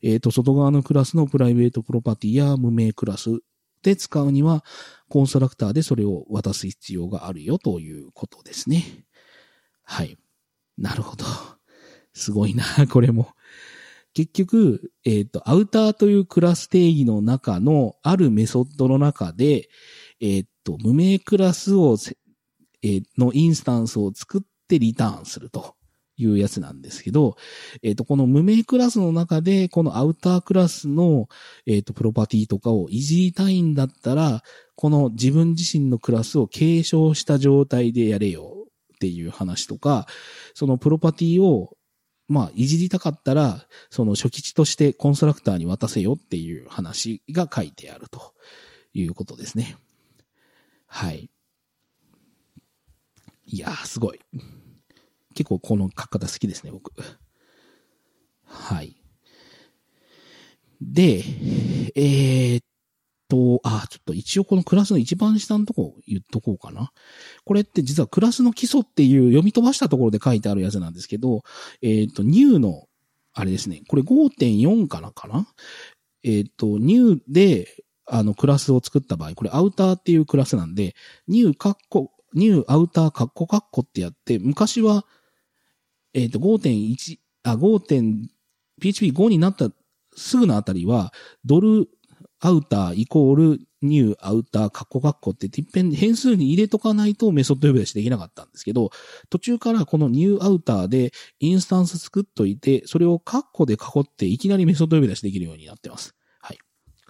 [0.03, 3.41] えっ、ー、と、外側のクラスのプライベートプロパティや無名クラス
[3.83, 4.65] で使うには、
[5.09, 8.85] コンストラクターでそれを渡す必要があるよということですね。
[9.85, 10.17] はい。
[10.77, 11.25] なるほど。
[12.17, 13.29] すごいな、これも。
[14.15, 19.69] 結局、えっ、ー、と、アウターというクラス定義の中のあるメソッドの中で、
[20.21, 21.99] えっ、ー、と、無名クラスを、
[22.83, 25.75] えー、のインスタンスを作ってリターンすると
[26.17, 27.37] いうやつなんですけど、
[27.83, 31.29] えっ、と、この無名クラスの中で、このアウタークラスの、
[31.67, 34.43] えっ、と、プロパティとかをいじりたいんだったら、
[34.77, 40.07] この自分自身のクラスを継承した状態でやれよっていう話とか、
[40.55, 41.77] そのプロパティを
[42.29, 48.35] まあ、いじりたかったら、その初期値としてコンストラクターに渡せよっていう話が書いてあると
[48.93, 49.77] いうことですね。
[50.87, 51.31] はい。
[53.47, 54.21] いやー、すごい。
[55.35, 56.93] 結構この書き方好きですね、僕。
[58.45, 58.97] はい。
[60.81, 61.23] で、
[61.95, 62.66] えー、っ
[63.29, 66.93] と、あ、ちょっと一応このクラスの一番下のとこ言っとこうかな。
[67.45, 71.43] これって実はクラスの基礎っていう読み飛ばしたところで書いてあるやつなんですけど、
[71.83, 72.89] えっ、ー、と、new の、
[73.35, 75.47] あれですね、これ5.4からかな？
[76.23, 80.95] えっ、ー、と、new で、あの、クラスを作った場合、これアウターっていうクラスなんで、
[81.29, 85.05] new カッコ、new アウターカッコカッコってやって、昔は、
[86.15, 88.29] えっ、ー、と、5.1、あ、5.
[88.81, 89.71] PHP5 になった
[90.17, 91.13] すぐのあたりは、
[91.45, 91.89] ドル
[92.47, 98.91] アウターイコールニューアウターカッコカッコって一遍変数に入れとかないとメソッド呼び出しできなかったんですけど、
[99.31, 106.15] 途中からこのニューアウターでインスタンス作っといて、それをカッコで囲っていきなりメソッド呼び出しできるようになってます。
[106.41, 106.59] はい。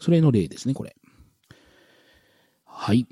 [0.01, 0.97] それの例ですね、これ。
[2.65, 3.07] はい。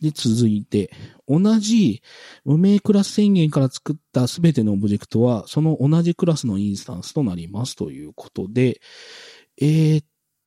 [0.00, 0.92] で、続いて、
[1.26, 2.00] 同じ
[2.44, 8.80] 無名クラス宣言から作ったすべてのオブジェクトは、その同じクラスのインスタンスとなりますということで、
[9.60, 10.06] えー、っ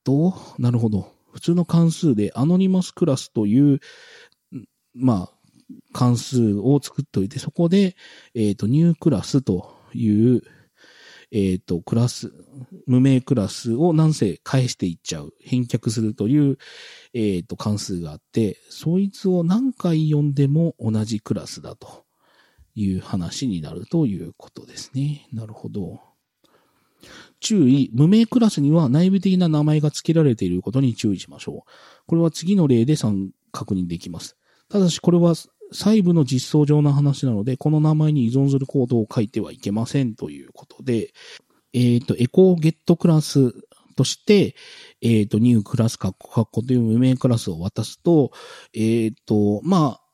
[0.09, 1.13] と、なるほど。
[1.31, 3.79] 普通の関数でアノニマスクラスという、
[4.95, 5.33] まあ、
[5.93, 7.95] 関数を作っておいて、そこで、
[8.33, 10.41] えっ、ー、と、ニュークラスという、
[11.31, 12.33] えっ、ー、と、クラス、
[12.87, 16.57] 無名クラスを何世返していっちゃう、返却するという、
[17.13, 22.05] えっ、ー、と、関数があって、そいつを何回読んでも同じクラスだと
[22.73, 25.27] いう話になるということですね。
[25.31, 26.08] なるほど。
[27.39, 31.71] 注意、無名クラスには内部的な名前が付けられていることに注意しましょう。
[32.05, 32.95] これは次の例で
[33.51, 34.37] 確認できます。
[34.69, 35.35] ただし、これは
[35.71, 41.13] 細部の実装上の話なので、この名前に依存するコードを書いてはいけませんということで、
[41.73, 43.53] えっ、ー、と、エコーゲットクラス
[43.95, 44.55] として、
[45.01, 48.31] えっ、ー、と、ニュークラスカッコカッコという無名クラスを渡すと、
[48.73, 50.08] えっ、ー、と、まあ、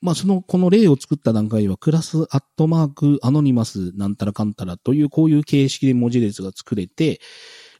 [0.00, 7.20] まあ、その、この例を作った段階では、クラスアットマークアノニマスなんたらかんたらという、こういう形式で文字列が作れて、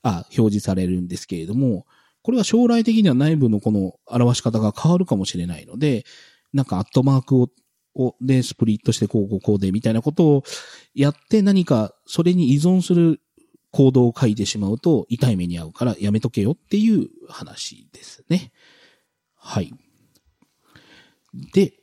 [0.02, 1.87] あ、表示されるんですけれども、
[2.22, 6.04] これは将来的には内部のこの表し方が変わるかもしれないので、
[6.52, 7.48] なんかアットマークを、
[7.94, 10.42] をでスプリットしてこうこうこうでみたいなことを
[10.94, 13.20] やって何かそれに依存する
[13.73, 18.52] コードを書いてしまうと痛い目に遭うからやめとけよっていう話ですね。
[19.35, 19.72] はい。
[21.52, 21.80] で、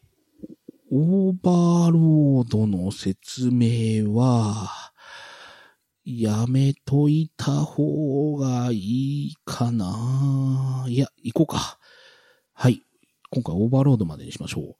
[0.89, 4.69] オーバーロードの説明は、
[6.05, 11.77] やめといた方がいいかないや、行こうか。
[12.53, 12.83] はい。
[13.29, 14.77] 今回オーバーロードまでにしましょ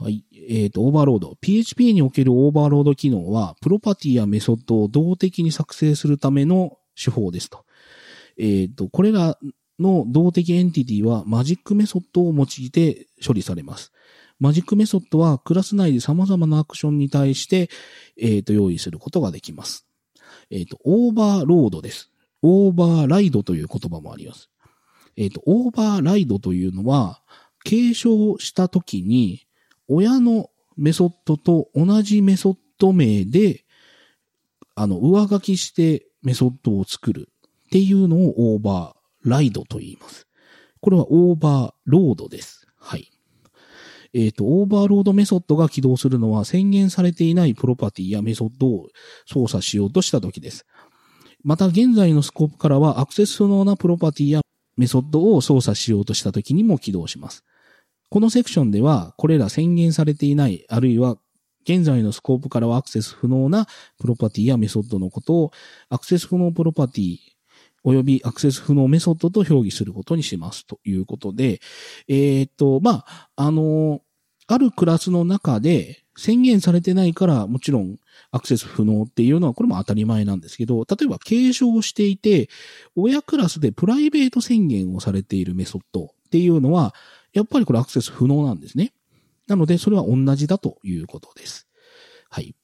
[0.00, 0.02] う。
[0.02, 0.24] はい。
[0.32, 1.36] えっ、ー、と、オーバーロード。
[1.40, 7.64] PHP におけるオーバーロード機能は、プロパティやメソッドを動的に作成するための手法ですと。
[8.36, 9.38] えっ、ー、と、これら
[9.78, 13.92] の動的エンティティはマジックメソッドを用いて処理されます。
[14.40, 17.68] マジックメソッドはクラス内で様々なアクションに対して、
[18.18, 19.86] えっ、ー、と、用意することができます。
[20.50, 22.10] えっ、ー、と、オーバーロードです。
[22.42, 24.48] オーバーライドという言葉もあります。
[25.16, 27.22] えっ、ー、と、オーバーライドというのは、
[27.64, 29.46] 継承したときに、
[29.88, 30.48] 親の
[30.78, 33.66] メソッドと同じメソッド名で、
[34.74, 37.28] あの、上書きしてメソッドを作る
[37.66, 40.26] っていうのをオーバーライドと言います。
[40.80, 42.66] これはオーバーロードです。
[42.78, 43.10] はい。
[44.12, 48.88] えっ、ー、と、オーバーロードメソッドが起動するのは宣言されていないプロパティやメソッドを
[49.26, 50.66] 操作しようとしたときです。
[51.42, 54.40] また、現在のスコープからはアクセス不能なプロパティや
[54.76, 57.44] メソッドを操作しようとしたときにも起動します。
[58.08, 61.16] このセクションでは、これら宣言されていない、あるいは
[61.64, 63.66] 現在のスコープからはアクセス不能な
[63.98, 65.52] プロパティやメソッドのことを、
[65.88, 67.18] アクセス不能プロパティ
[67.84, 71.60] 及びアクセス不能メソッドと表記することにしますということで、
[72.08, 74.02] えっ、と、まあ、あの、
[74.46, 77.98] あるクラスの中で宣言されてないからもちろん
[78.32, 82.48] アクセス不能っていうのはこれも当たり前なんですけど、例えば継承していて、
[82.96, 86.94] 親クラスでプライベート宣言をされているメソッドっていうのは、
[87.32, 88.92] やっぱりこれアクセス不能なんですね。
[89.46, 91.68] なので、それは同じだということです。
[92.28, 92.54] はい。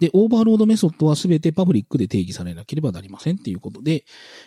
[0.00, 4.04] で、オーバーロードメソッドはすべてパブリックで定義されなければなりませんっていうことで、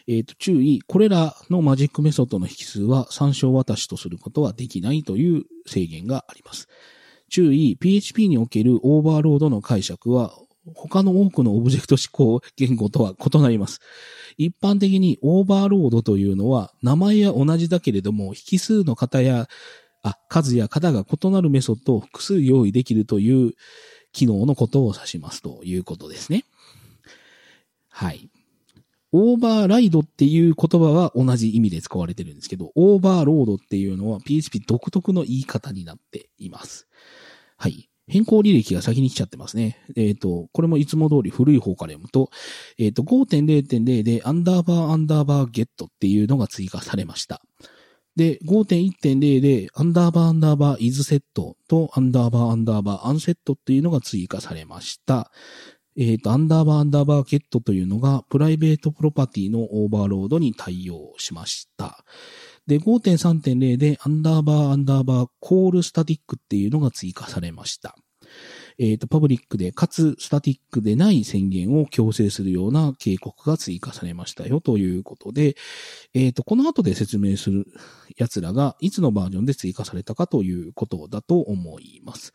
[0.08, 6.68] えっ、ー、と、注意、これらのマジックメソッドの引数は参照渡しとすることはできないという制限があります。
[7.30, 10.34] 注意、PHP におけるオーバーロードの解釈は
[10.76, 13.80] 他の多くのオブジェクト指向言語とは異なります。
[14.38, 19.48] 一般的にオーバーロードというのは名前は同じだけれども引数の型や
[20.04, 23.54] あ数や型が異なるメソッドを複数用意できるという
[24.12, 26.46] 機能のことを指しますということですね。
[27.90, 28.30] はい。
[29.14, 36.88] オーバーライドっていう言葉は同じ意味で使われてるんですけど、オーバーロードっていうのは PHP 独特の言い方になっています。
[37.58, 37.90] はい。
[38.08, 39.86] 変更履歴が先に来ちゃってますね。
[39.96, 42.30] えっ、ー、と、これもいつも通り古い方から読むと、
[42.78, 47.42] えっ、ー、と、5.0.0でアンダーバーアンダーバーゲットっていうのが追加されました。
[48.16, 55.32] で、5.1.0で、アンダーバーアンダーバー isset と、アンダーバーアンダーバー unset っていうのが追加されました。
[55.98, 62.04] えっ、ー、と、アンダーバーアンダーバーゲットというのが、プライベートプロパティのオーバーロードに対応しました。
[62.68, 67.96] で、5.3.0で、アンダーバーアンダーバーコールスタティックっていうのが追加されました。
[68.82, 75.56] えっ、ー、と、パブリックで、かつスタティックでない宣言を強制するような警告が追加されましたよということで、
[76.16, 77.68] えっ、ー、と、この後で説明する
[78.18, 82.34] 奴らがいつのバージョンで追加されたかということだと思います。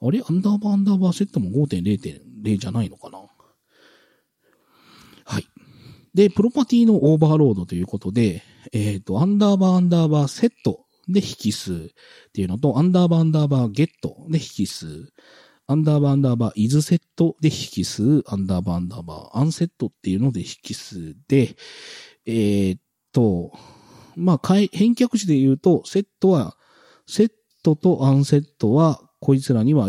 [0.00, 0.22] あれ？
[0.26, 3.18] アンダーバーアンダーバーセットも5.0.0じゃないのかな？
[5.26, 5.46] はい。
[6.14, 11.76] で、プロパティのオーバーロードということで、えっ、ー、と、アンダーバーアンダーバーセットで引数っ
[12.32, 15.12] ていうのと、アンダーバーアンダーバーゲットで引数、
[15.66, 21.56] アンダーバーアンダーバー isset で引数、アンダーバーアンダーバー unset っていうので引数で、
[22.26, 22.80] えー、っ
[23.12, 23.52] と、
[24.16, 26.56] まあ、返却値で言うと、セットは、
[27.06, 27.32] セッ
[27.62, 29.88] トとアンセットは、こいつらには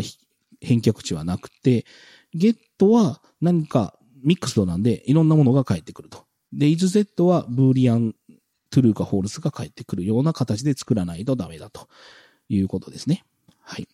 [0.60, 1.84] 返却値はなくて、
[2.32, 6.24] ゲットは何かミックスドなんで、いろんなものが返ってくると。
[6.52, 8.14] で、イズセットはブーリアン、
[8.70, 11.88] トゥルーかホールスが返ってくるような形で作らないとダメだと
[12.48, 13.24] いうことですね。
[13.60, 13.88] はい。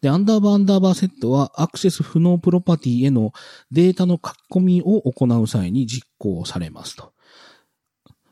[0.00, 3.32] で、アンダーバーアンダーバーセットはアクセス不能プロパティへの
[3.70, 7.12] データの書き込みを行う際に実行されますと。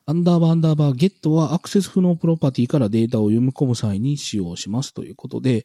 [0.04, 5.64] アンダーバーアンダーバーゲットはアクセス不能プロパティからデータを読み込む際に使用しますということで、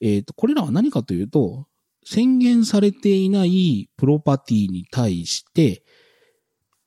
[0.00, 1.66] えっ、ー、と、これらは何かというと、
[2.04, 5.82] 宣言されていないプロパティに対して、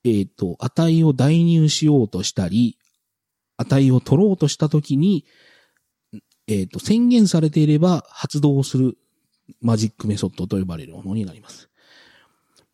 [0.04, 2.78] えっ、ー、と、値を代入しようとしたり、
[3.58, 5.26] 値を取ろうとしたときに、
[6.50, 8.98] えっ、ー、と、宣言されていれば発動する
[9.62, 11.70] マジックメソッドと呼ばれるものになります。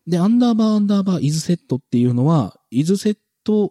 [0.06, 3.70] で、アンダーバーアンダーバーイズセットっていうのは、イズセット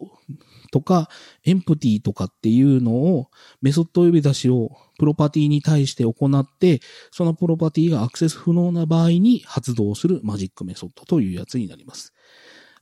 [0.70, 1.08] とか、
[1.44, 3.30] エンプティとかっていうのを、
[3.62, 6.80] メソッド呼び出しをプロパティに対して行って、
[7.10, 12.12] そのプロパティがアクセス不能な場合に発動するマジックメソッドというやつになります。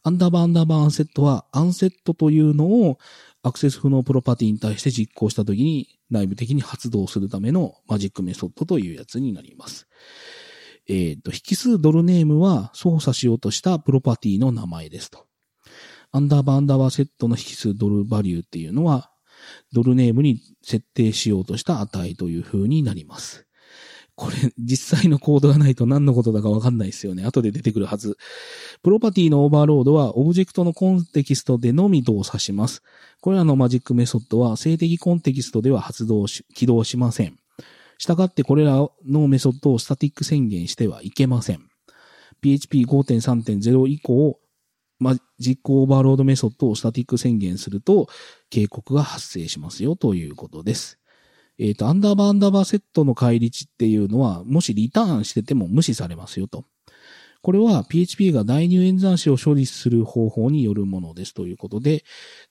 [0.03, 2.99] アンダーバーアンダーバー unset は、 unset というのを
[3.45, 9.86] アクセス不能プロパティに対して実行したときに内部的に発動するためのマジックメソッドというやつになります。
[10.88, 15.26] えっ、ー、と、引数ドル name は操作しようとしたプロパティの名前ですと。
[16.11, 19.11] アンダーバーアンダーバーセットの引数ドル value っていうのは、
[19.74, 23.47] ドル name に設定しようとした値という風になります。
[24.17, 27.25] これ、実際のコードがないと何のことだかわかんないですよね。
[27.25, 28.17] 後で出てくるはず。
[28.83, 32.83] プロパティのオーバーロードは、オブジェクトのコンテキストでのみ動作します。
[33.21, 37.37] これらのマジックメソッドは、静的コンテキストでは発動し、起動しません。
[37.99, 41.69] したがってこれらのメソッドをスタティック宣言してはいけません。
[42.41, 44.39] PHP 5.3.0以降、
[44.99, 48.09] マジックオーバーロードメソッドを static 宣言すると、
[48.51, 50.99] 警告が発生しますよということです。
[51.59, 56.64] えっ、ー、と、アンダーバーアンダーバーセットの返り値っていうのは、もしリターンしてても無視されますよと。
[57.42, 62.02] これは PHP が代入演算子を処理する方法によるものですということで、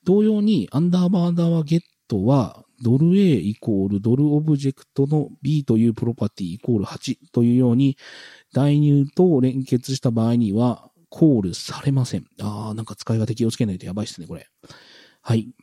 [0.03, 7.97] 同様にアンダーバーアンダーバーゲットは、ドル A イコールドルオブジェクトの B というプロパティイコール8というように、
[8.53, 12.25] 代入と連結した場合には、コールされません。
[12.39, 14.47] あー、なんか使い勝手気をつけないとやばいっすね、これ。
[15.21, 15.53] はい。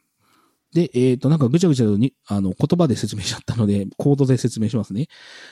[0.72, 5.08] で、えっ、ー、と、なんかぐちゃぐちゃに、あの、言葉で説明しちゃったので、コードで説明しますね。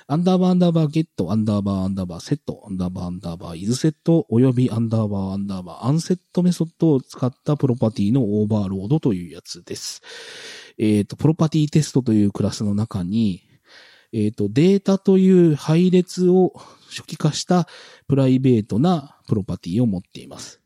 [0.07, 10.03] アンダーバーアンダーバー get、アンダーバーアンダーバー set、アンダーバーアンダーバー isset、およびアンダーバーアンダーバー unset メソッドを使ったプロパティのオーバーロードというやつです。
[10.79, 13.43] えっ、ー、と、 property test というクラスの中に、
[14.13, 16.53] えっ、ー、と、データという配列を
[16.91, 17.67] 初期化した
[18.07, 20.61] プライベートなプロパティを持っています。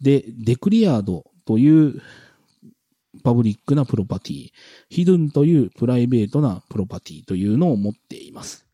[0.00, 2.02] で、デクリアードという
[3.22, 4.50] パブリックなプロパティ、
[4.88, 8.66] ヒドゥンというプライベートなプロパティというのを持っています。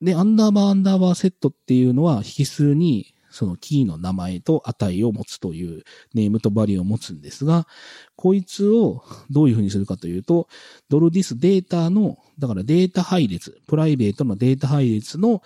[0.00, 5.82] で、アンダーバーアンダーバーセットっていうのは引数にそのキーの名前と値を持つという
[6.14, 7.66] ネームとバリューを持つんですが、
[8.14, 10.46] こいつをどういうふうにするかというと、
[10.88, 15.42] ドルディスデータの、だからデータ配列、プライベートのデータ配列の、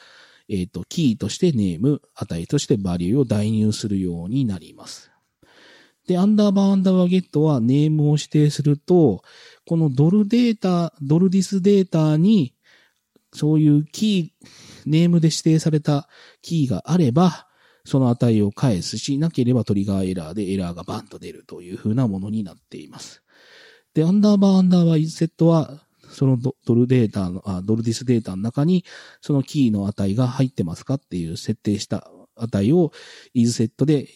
[0.51, 5.11] えっ、ー、と、キーとしてネーム、値としてバリューを代入するようになります。
[6.09, 9.23] で、アンダーバーアンダーバーゲットはネームを指定すると、
[9.67, 12.55] このドルデータ、ドルディスデータに、
[13.35, 14.49] そういうキー、
[14.87, 16.09] ネームで指定された
[16.41, 17.47] キーがあれば、
[17.85, 23.23] その値を返すし、なければトリガーエラーでエラーがバンと出るという風なものになっています。
[23.93, 28.87] で、アンダーバーアンダーバーイズセットは、そのドルデータのあ、ドルディスデータの中に、
[29.21, 32.93] そのキーの値が入ってますかっていう設定した値を
[33.35, 34.09] イズセットで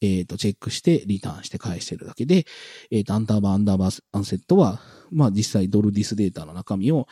[0.00, 2.46] えっ、ー、と、チェックしてリターンして返してるだけで、
[2.90, 7.06] えっ、ー、と、アンダーバーアンダーバーアンセットは、まあ実際ドルディスデータの中身を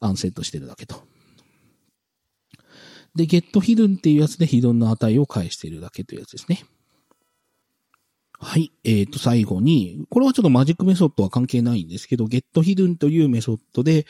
[0.00, 1.02] アンセットしてるだけと。
[3.14, 6.64] で、ゲットヒドンっていうやつでヒドンの値を返してるだけというやつですね。
[8.44, 8.72] はい。
[8.82, 14.04] えっ、ー、と、最後に、これはちょっとマジックメソッドは関係ないんですけど、 get hidden というメソッドで、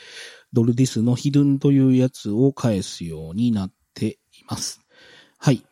[0.53, 4.81] ドル this の hidden というやつを返すようになっています。
[5.37, 5.63] はい。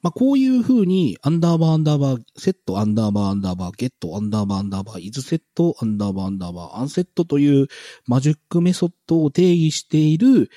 [0.00, 7.68] まあ、こういう風に、アンダーバーアンダーバー、セットアンダーバーアンダーバー、ゲットアンダーバーアンダーバー、 isset アンダーバーアンダーバー、 unset という
[8.06, 10.50] マジックメソッドを定義している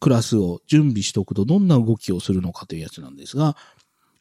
[0.00, 3.56] クラスを準備しておくとどんな動きをするのかというやつなんですが、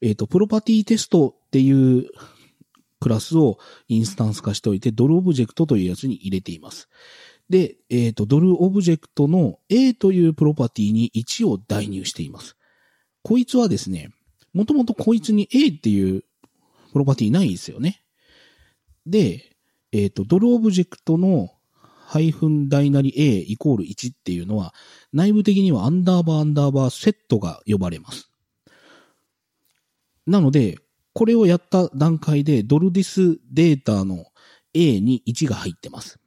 [0.01, 2.09] えっ、ー、と、 property test っていう
[2.99, 6.89] クラスをインスタンス化しておいて、ドルオブジェクトというやつに入れています。
[7.49, 12.57] で、えっ、ー、と、ドルオブジェクトの A というプロパティに1を代入しています。
[13.25, 14.11] こいつはですね、
[14.53, 16.23] もともとこいつに A っていう
[16.93, 18.03] プロパティないんですよね。
[19.07, 19.41] で、
[19.91, 21.49] えっ、ー、と、ドルオブジェクトの
[22.05, 24.75] ハイフン大なり A イコール1っていうのは、
[25.11, 28.29] 内部的にはアンダーバーアンダーバーセットが呼ばれます。
[30.27, 30.77] なので、
[31.13, 34.25] これをやった段階でドルディスデータの
[34.75, 36.19] A に1が入ってます。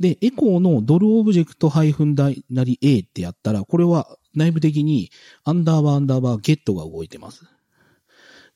[0.00, 5.10] で、エコーのドルオブジェクトハイフンダイナリ A ってやったら、これは内部的に
[5.44, 7.44] アンダーバーアンダーバーゲットが動いてます。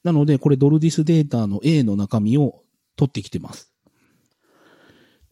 [0.04, 2.62] なので、これドルディスデータの A の中身を
[2.96, 3.72] 取ってきてます。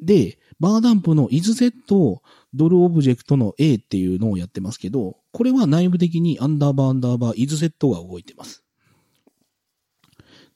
[0.00, 2.22] で、バーダンプの isZ を
[2.54, 8.62] ドルオブジェクトの A っていうのをやってますけど、これは内部的にアンダーバーアンダーバー isZ が動いてます。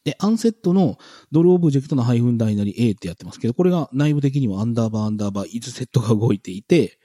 [0.05, 0.97] で、 unset の
[1.31, 6.99] ドルオブジェクトのハイフンダイナリ A ってやってますけど、これが内部的にはアンダーバーアンダーバーイズセットが動いていて、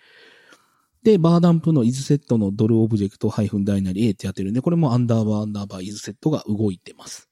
[1.05, 3.31] で、バーダンプのイズセットのドルオブジェクト
[3.63, 7.29] ダイナリ A ってやってるんで、これもアンダーバーアンダーバー isset が動いてます。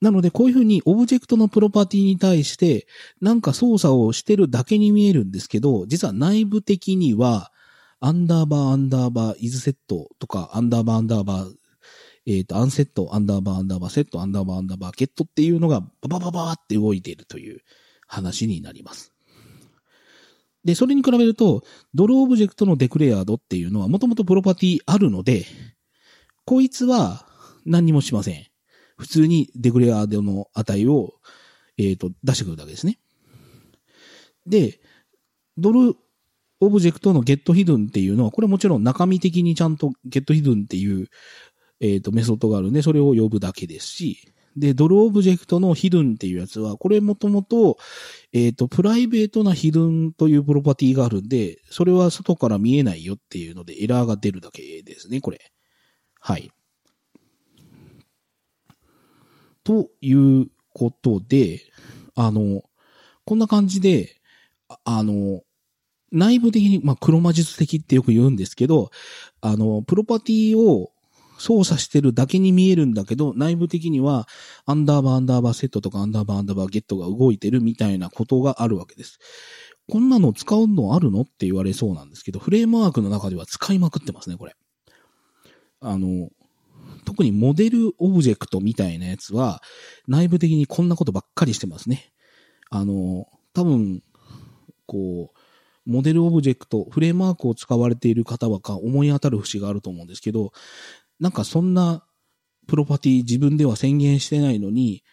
[0.00, 2.88] なので、こういうふうにオブジェクトのプロパティに対して、
[3.20, 7.52] なんか操作をしてるだけに見えるんですけど、実は内部的には、
[8.00, 11.54] アンダーバーアンダーバー isset とか、アンダーバーアンダーバー
[12.26, 17.60] えっ、と、 unset、アンダーバー、アンダーバー、 set、アンダーバー、アンダーバー、ゲットっていうのが、ババババーって動いているという
[18.08, 19.12] 話になります。
[20.64, 21.62] で、それに比べると、
[21.94, 25.46] ドルオブジェクトの declared っていうのは、もともとプロパティあるので、
[26.44, 27.26] こいつは
[27.64, 28.46] 何にもしません。
[28.98, 31.14] 普通に declared の値を、
[31.78, 32.98] えっ、ー、と、出してくるだけですね。
[34.46, 34.80] で、
[35.56, 35.96] ドル
[36.60, 41.08] オブジェクトの get hidden っていうのは、これもちろん中身的にちゃんと get hidden っていう
[41.80, 47.78] えっ、ー、と、メソッドがあるんで、それを呼ぶだけですし、で、ドルオブジェクトの hidden っていうやつは、これもともと、
[48.32, 55.38] えっ、ー、と、 private な hidden というプロパティがあるんで、それは外から見えないよっていうので、エラーが出るだけですね、これ。
[56.18, 56.50] はい。
[59.62, 61.60] ということで、
[62.14, 62.62] あの、
[63.24, 64.20] こんな感じで、
[64.84, 65.42] あの、
[66.12, 68.90] 内部的に、まあ、黒魔術的ってよく言うんですけど、
[69.40, 70.90] あの、プロパティを
[71.40, 74.28] 操作してるだけに見えるんだけど、内部的には、
[74.66, 79.18] アンダーバーアンダーバーセットとかアンダーバーアンダーバーゲットが動いてるみたいなことがあるわけです。
[79.88, 84.54] こんなの使うのあるのって言われそうなんですけど、フレームワークの中では使いまくってますね、これ。
[85.80, 86.28] あの、
[87.04, 89.62] 特にモデルオブジェクトみたいなやつは、
[90.06, 92.12] 内部的にこんなことばっかりしてますね。
[92.70, 94.02] あの、多分、
[94.86, 95.40] こう、
[95.86, 100.52] モデルオブジェクト、フレームワークを使われている方はか思い当たる節があると思うんですけど、
[101.20, 102.04] なんかそんな
[102.66, 105.04] プロパティ自分では宣言してないのに、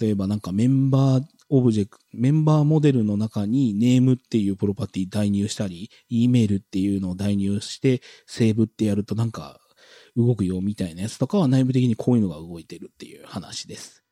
[0.00, 9.60] 例えばなんかメンバーオブジェクト、メンバーモデルの中に name っていうプロパティ代入したり、E メールっていうのを代入して、 save ってやるとなんか
[10.16, 14.02] 動くよみたいなやつとかは内部的にこういうのが動いてるっていう話です。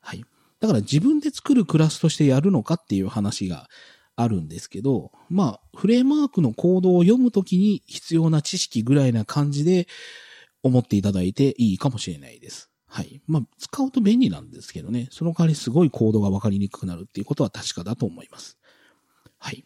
[0.00, 0.24] はい。
[0.60, 3.68] だから自分で作るクラスとしてやるのかっていう話が
[4.16, 9.86] あるんですけど、まあ、フレームワークのコードを読むときに必要な知識ぐらいな感じで、
[10.62, 12.70] 思っていただいていいかもしれないです。
[12.86, 13.20] はい。
[13.26, 18.58] まあ、使うと便利なんですけどね、その代わりすごいコードがわかりにくくなるっていうことは確かだと思います。
[19.38, 19.64] はい。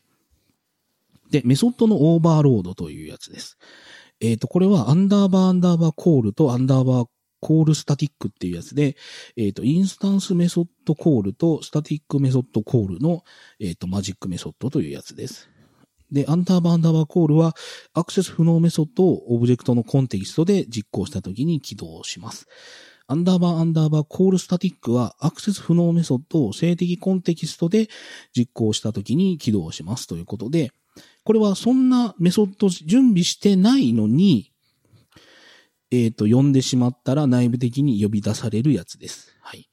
[1.30, 3.58] で、メソッドのオーバーロードというやつです。
[4.20, 7.06] えっ、ー、と、これはアンダーバーアンダーバー call とアンダーバー
[7.40, 8.96] call static っていうやつで、
[9.36, 13.24] えっ、ー、と、インスタンスメソッドコールとスタティックメソッドコールの、
[13.58, 15.50] えっ、ー、と、マジックメソッドというやつです。
[16.12, 17.56] で、アンダーバーアンダーバー call は、
[17.94, 22.46] アクセス不能メソッドをオブジェクトのコンテキストで実行したときに起動します。
[23.06, 27.88] アンダーバーアンダーバー call static は、アクセス不能メソッドを静的コンテキストで
[28.36, 30.70] 実行したときに起動しますということで、
[31.24, 34.52] これはそんなメソッド準備してないのに、
[35.90, 39.36] えっ、ー、と、呼んでしまったら内部的に呼び出されるやつです。
[39.40, 39.68] はい。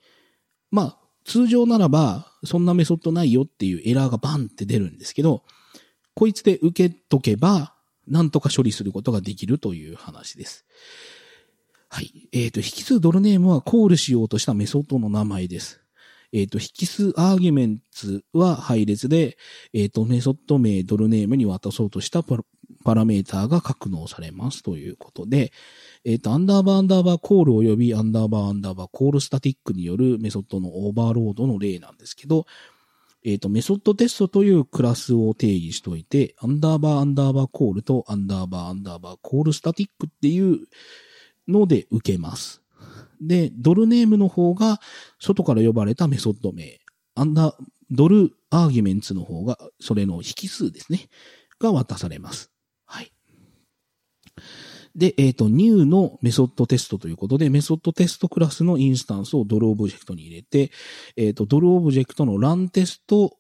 [0.72, 5.44] まあ、通常ならば、そんなメソッドないよっていうエラーがバンって出るんですけど、
[6.16, 7.74] こいつで受けとけば、
[8.08, 10.66] なんとか処理することができるという話です。
[11.90, 12.30] はい。
[12.32, 15.82] えっ、ー、と、引数ドルネームはコールしようとしたメソッドの名前です。
[16.32, 19.38] えっ、ー、と、引数 arguments は配列で、
[19.74, 25.52] えっ、ー、と、メソッド名ドル name に渡そうとしたパラメーターが格納されますということで、
[26.06, 32.46] えっ、と、アンダーバーアンダーバー call 及びアンダーバーアンダーバー call static によるメソッドのオーバーロードの例なんですけど、
[33.24, 40.68] えっ、ー、と、 method test というクラスを定義しておいて、アンダーバーアンダーバー call とアンダーバーアンダーバー call static っていう
[41.48, 42.62] ので受けます。
[43.22, 44.80] で、ドル name の方が
[45.20, 46.80] 外から呼ばれたメソッド名。
[47.16, 47.56] アンダー、
[47.92, 51.10] ドル arguments の方がそれの引数ですね。
[51.60, 52.49] が渡されます。
[55.00, 60.72] で、えっ、ー、と、new のメソッドテストということで、 method test クラスのインスタンスをドルオブジェクトに入れて、
[61.16, 63.38] えっ、ー、と、ドルオブジェクトの run test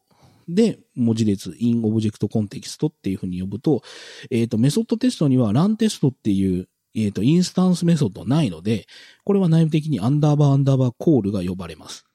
[0.48, 3.84] で文字列 in オブジェクトコンテキストっていうふうに呼ぶと、
[4.32, 8.88] えっ、ー、と、 method test には run test っていうえっ、と、インスタンスメソッドないので、
[9.24, 12.06] これは内部的にアンダーバーアンダーバー call が呼ばれます。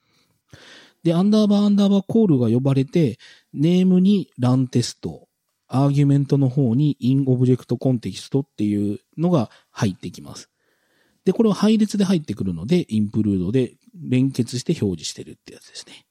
[1.04, 3.18] で、アンダーバーアンダーバー call が呼ばれて、
[3.52, 10.48] name に run test、argument の方に in object context っていうのが入ってきます。
[11.24, 16.06] で、これは配列で入ってくるので、 implode で連結して表示してるってやつですね。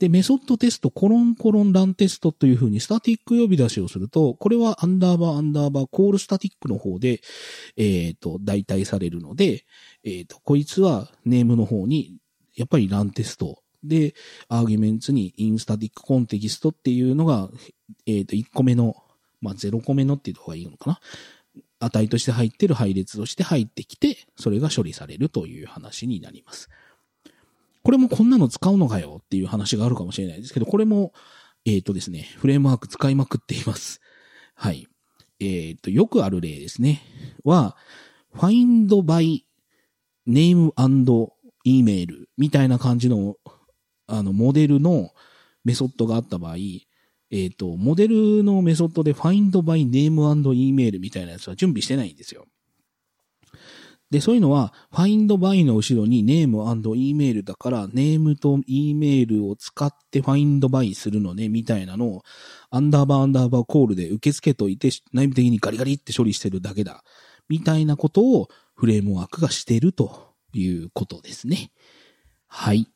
[0.00, 7.20] で、 method test、コロンコロン run test というふうに static 呼び出しをすると、これはアンダーバーアンダーバー call static の方で、
[7.76, 9.66] えっ、ー、と、代替されるので、
[10.02, 12.16] えっ、ー、と、こいつはネームの方に、
[12.56, 14.14] やっぱりランテストで、
[14.48, 17.50] アーギュメンツにインスタティックコンテキストっていうのが、
[18.06, 18.96] えっ、ー、と、1個目の、
[19.40, 21.00] まあ、0個目のっていう方がいいのかな。
[21.80, 26.68] 値として入ってる配列として入ってきて、それが処理されるという話になります。
[27.82, 31.12] これもこんなの使うのかよっていう話があるかもしれないですけど、これも、
[31.64, 34.00] えっ、ー、とですね、フレームワーク使いまくっています。
[34.54, 34.86] はい。
[35.40, 37.02] えっ、ー、と、よくある例ですね。
[37.44, 37.76] は、
[38.34, 39.42] find by
[40.28, 41.32] name and
[41.66, 43.36] email みたいな感じの、
[44.10, 45.10] あの、モデルの
[45.64, 50.14] メソッドがあった場合、えっ、ー、と、モデルのメソッドで find by name
[50.52, 52.46] email みたいなやつは準備してないんですよ。
[54.10, 62.22] で、そういうのは、find by の後ろに name email だから、ネームと email を使って find by するのね、みたいなのを、
[62.70, 67.04] アンダーバーアンダーバー call で受け付けといて、内部的にガリガリって処理してるだけだ。
[67.48, 71.70] みたいなことをフレームワークがしてるということですね。
[72.48, 72.88] はい。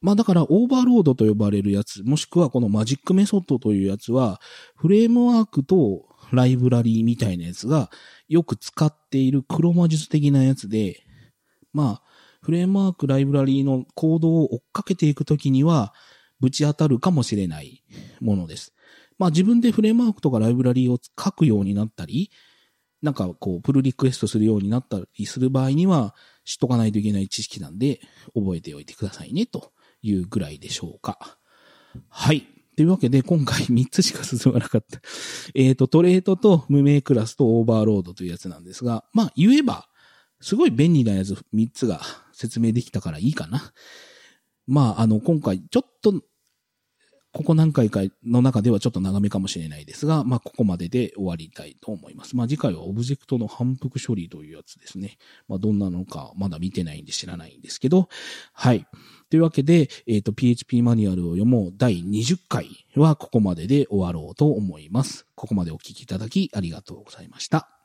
[0.00, 4.40] まあだからオーバーロードと呼ばれるやつ、もしくはこの magic method というやつは、
[4.76, 7.90] フレームワークとライブラリーみたいなやつが
[8.28, 11.04] よく使っている黒魔術的なやつで、
[11.72, 12.02] まあ、
[12.40, 15.92] フレームワークライブラリーのコードを追っかけていくときには、
[16.40, 17.84] ぶち当たるかもしれない
[18.20, 18.72] ものです。
[19.18, 22.30] まあ自分でフレームワークとかライブラリーを書くようになったり、
[23.02, 28.00] なんかこう、プルリクエストするようになったりする場合には、知っとかないといけない知識なんで、
[28.34, 29.72] 覚えておいてくださいね、と
[30.02, 31.38] いうぐらいでしょうか。
[32.08, 32.46] はい。
[32.76, 35.00] というわけで、今回3つしか進まなかった。
[35.54, 39.88] えっ、ー、と、トレートと無名クラスとオーバーロードというやつなんですが、まあ、言えば、
[40.40, 42.00] すごい便利なやつ3つが
[42.32, 43.72] 説明できたからいいかな。
[44.66, 46.22] まあ、あの、今回、ちょっと
[47.32, 52.36] ここ何回かの中ではちょっと長めかもしれないですが、まあ、ここまでで終わりたいと思います。
[52.36, 55.16] まあ、次回はオブジェクトの反復処理というやつですね。
[55.46, 58.08] まあ、どんなのかまだ見てないんで知らないんですけど、
[58.52, 58.84] はい。
[59.30, 65.26] というわけで、えっ、ー、と、PHP マニュアルを読もう第20回はここまでで終わろうと思います。
[65.36, 67.79] ここまでお聞きいただきありがとうございました。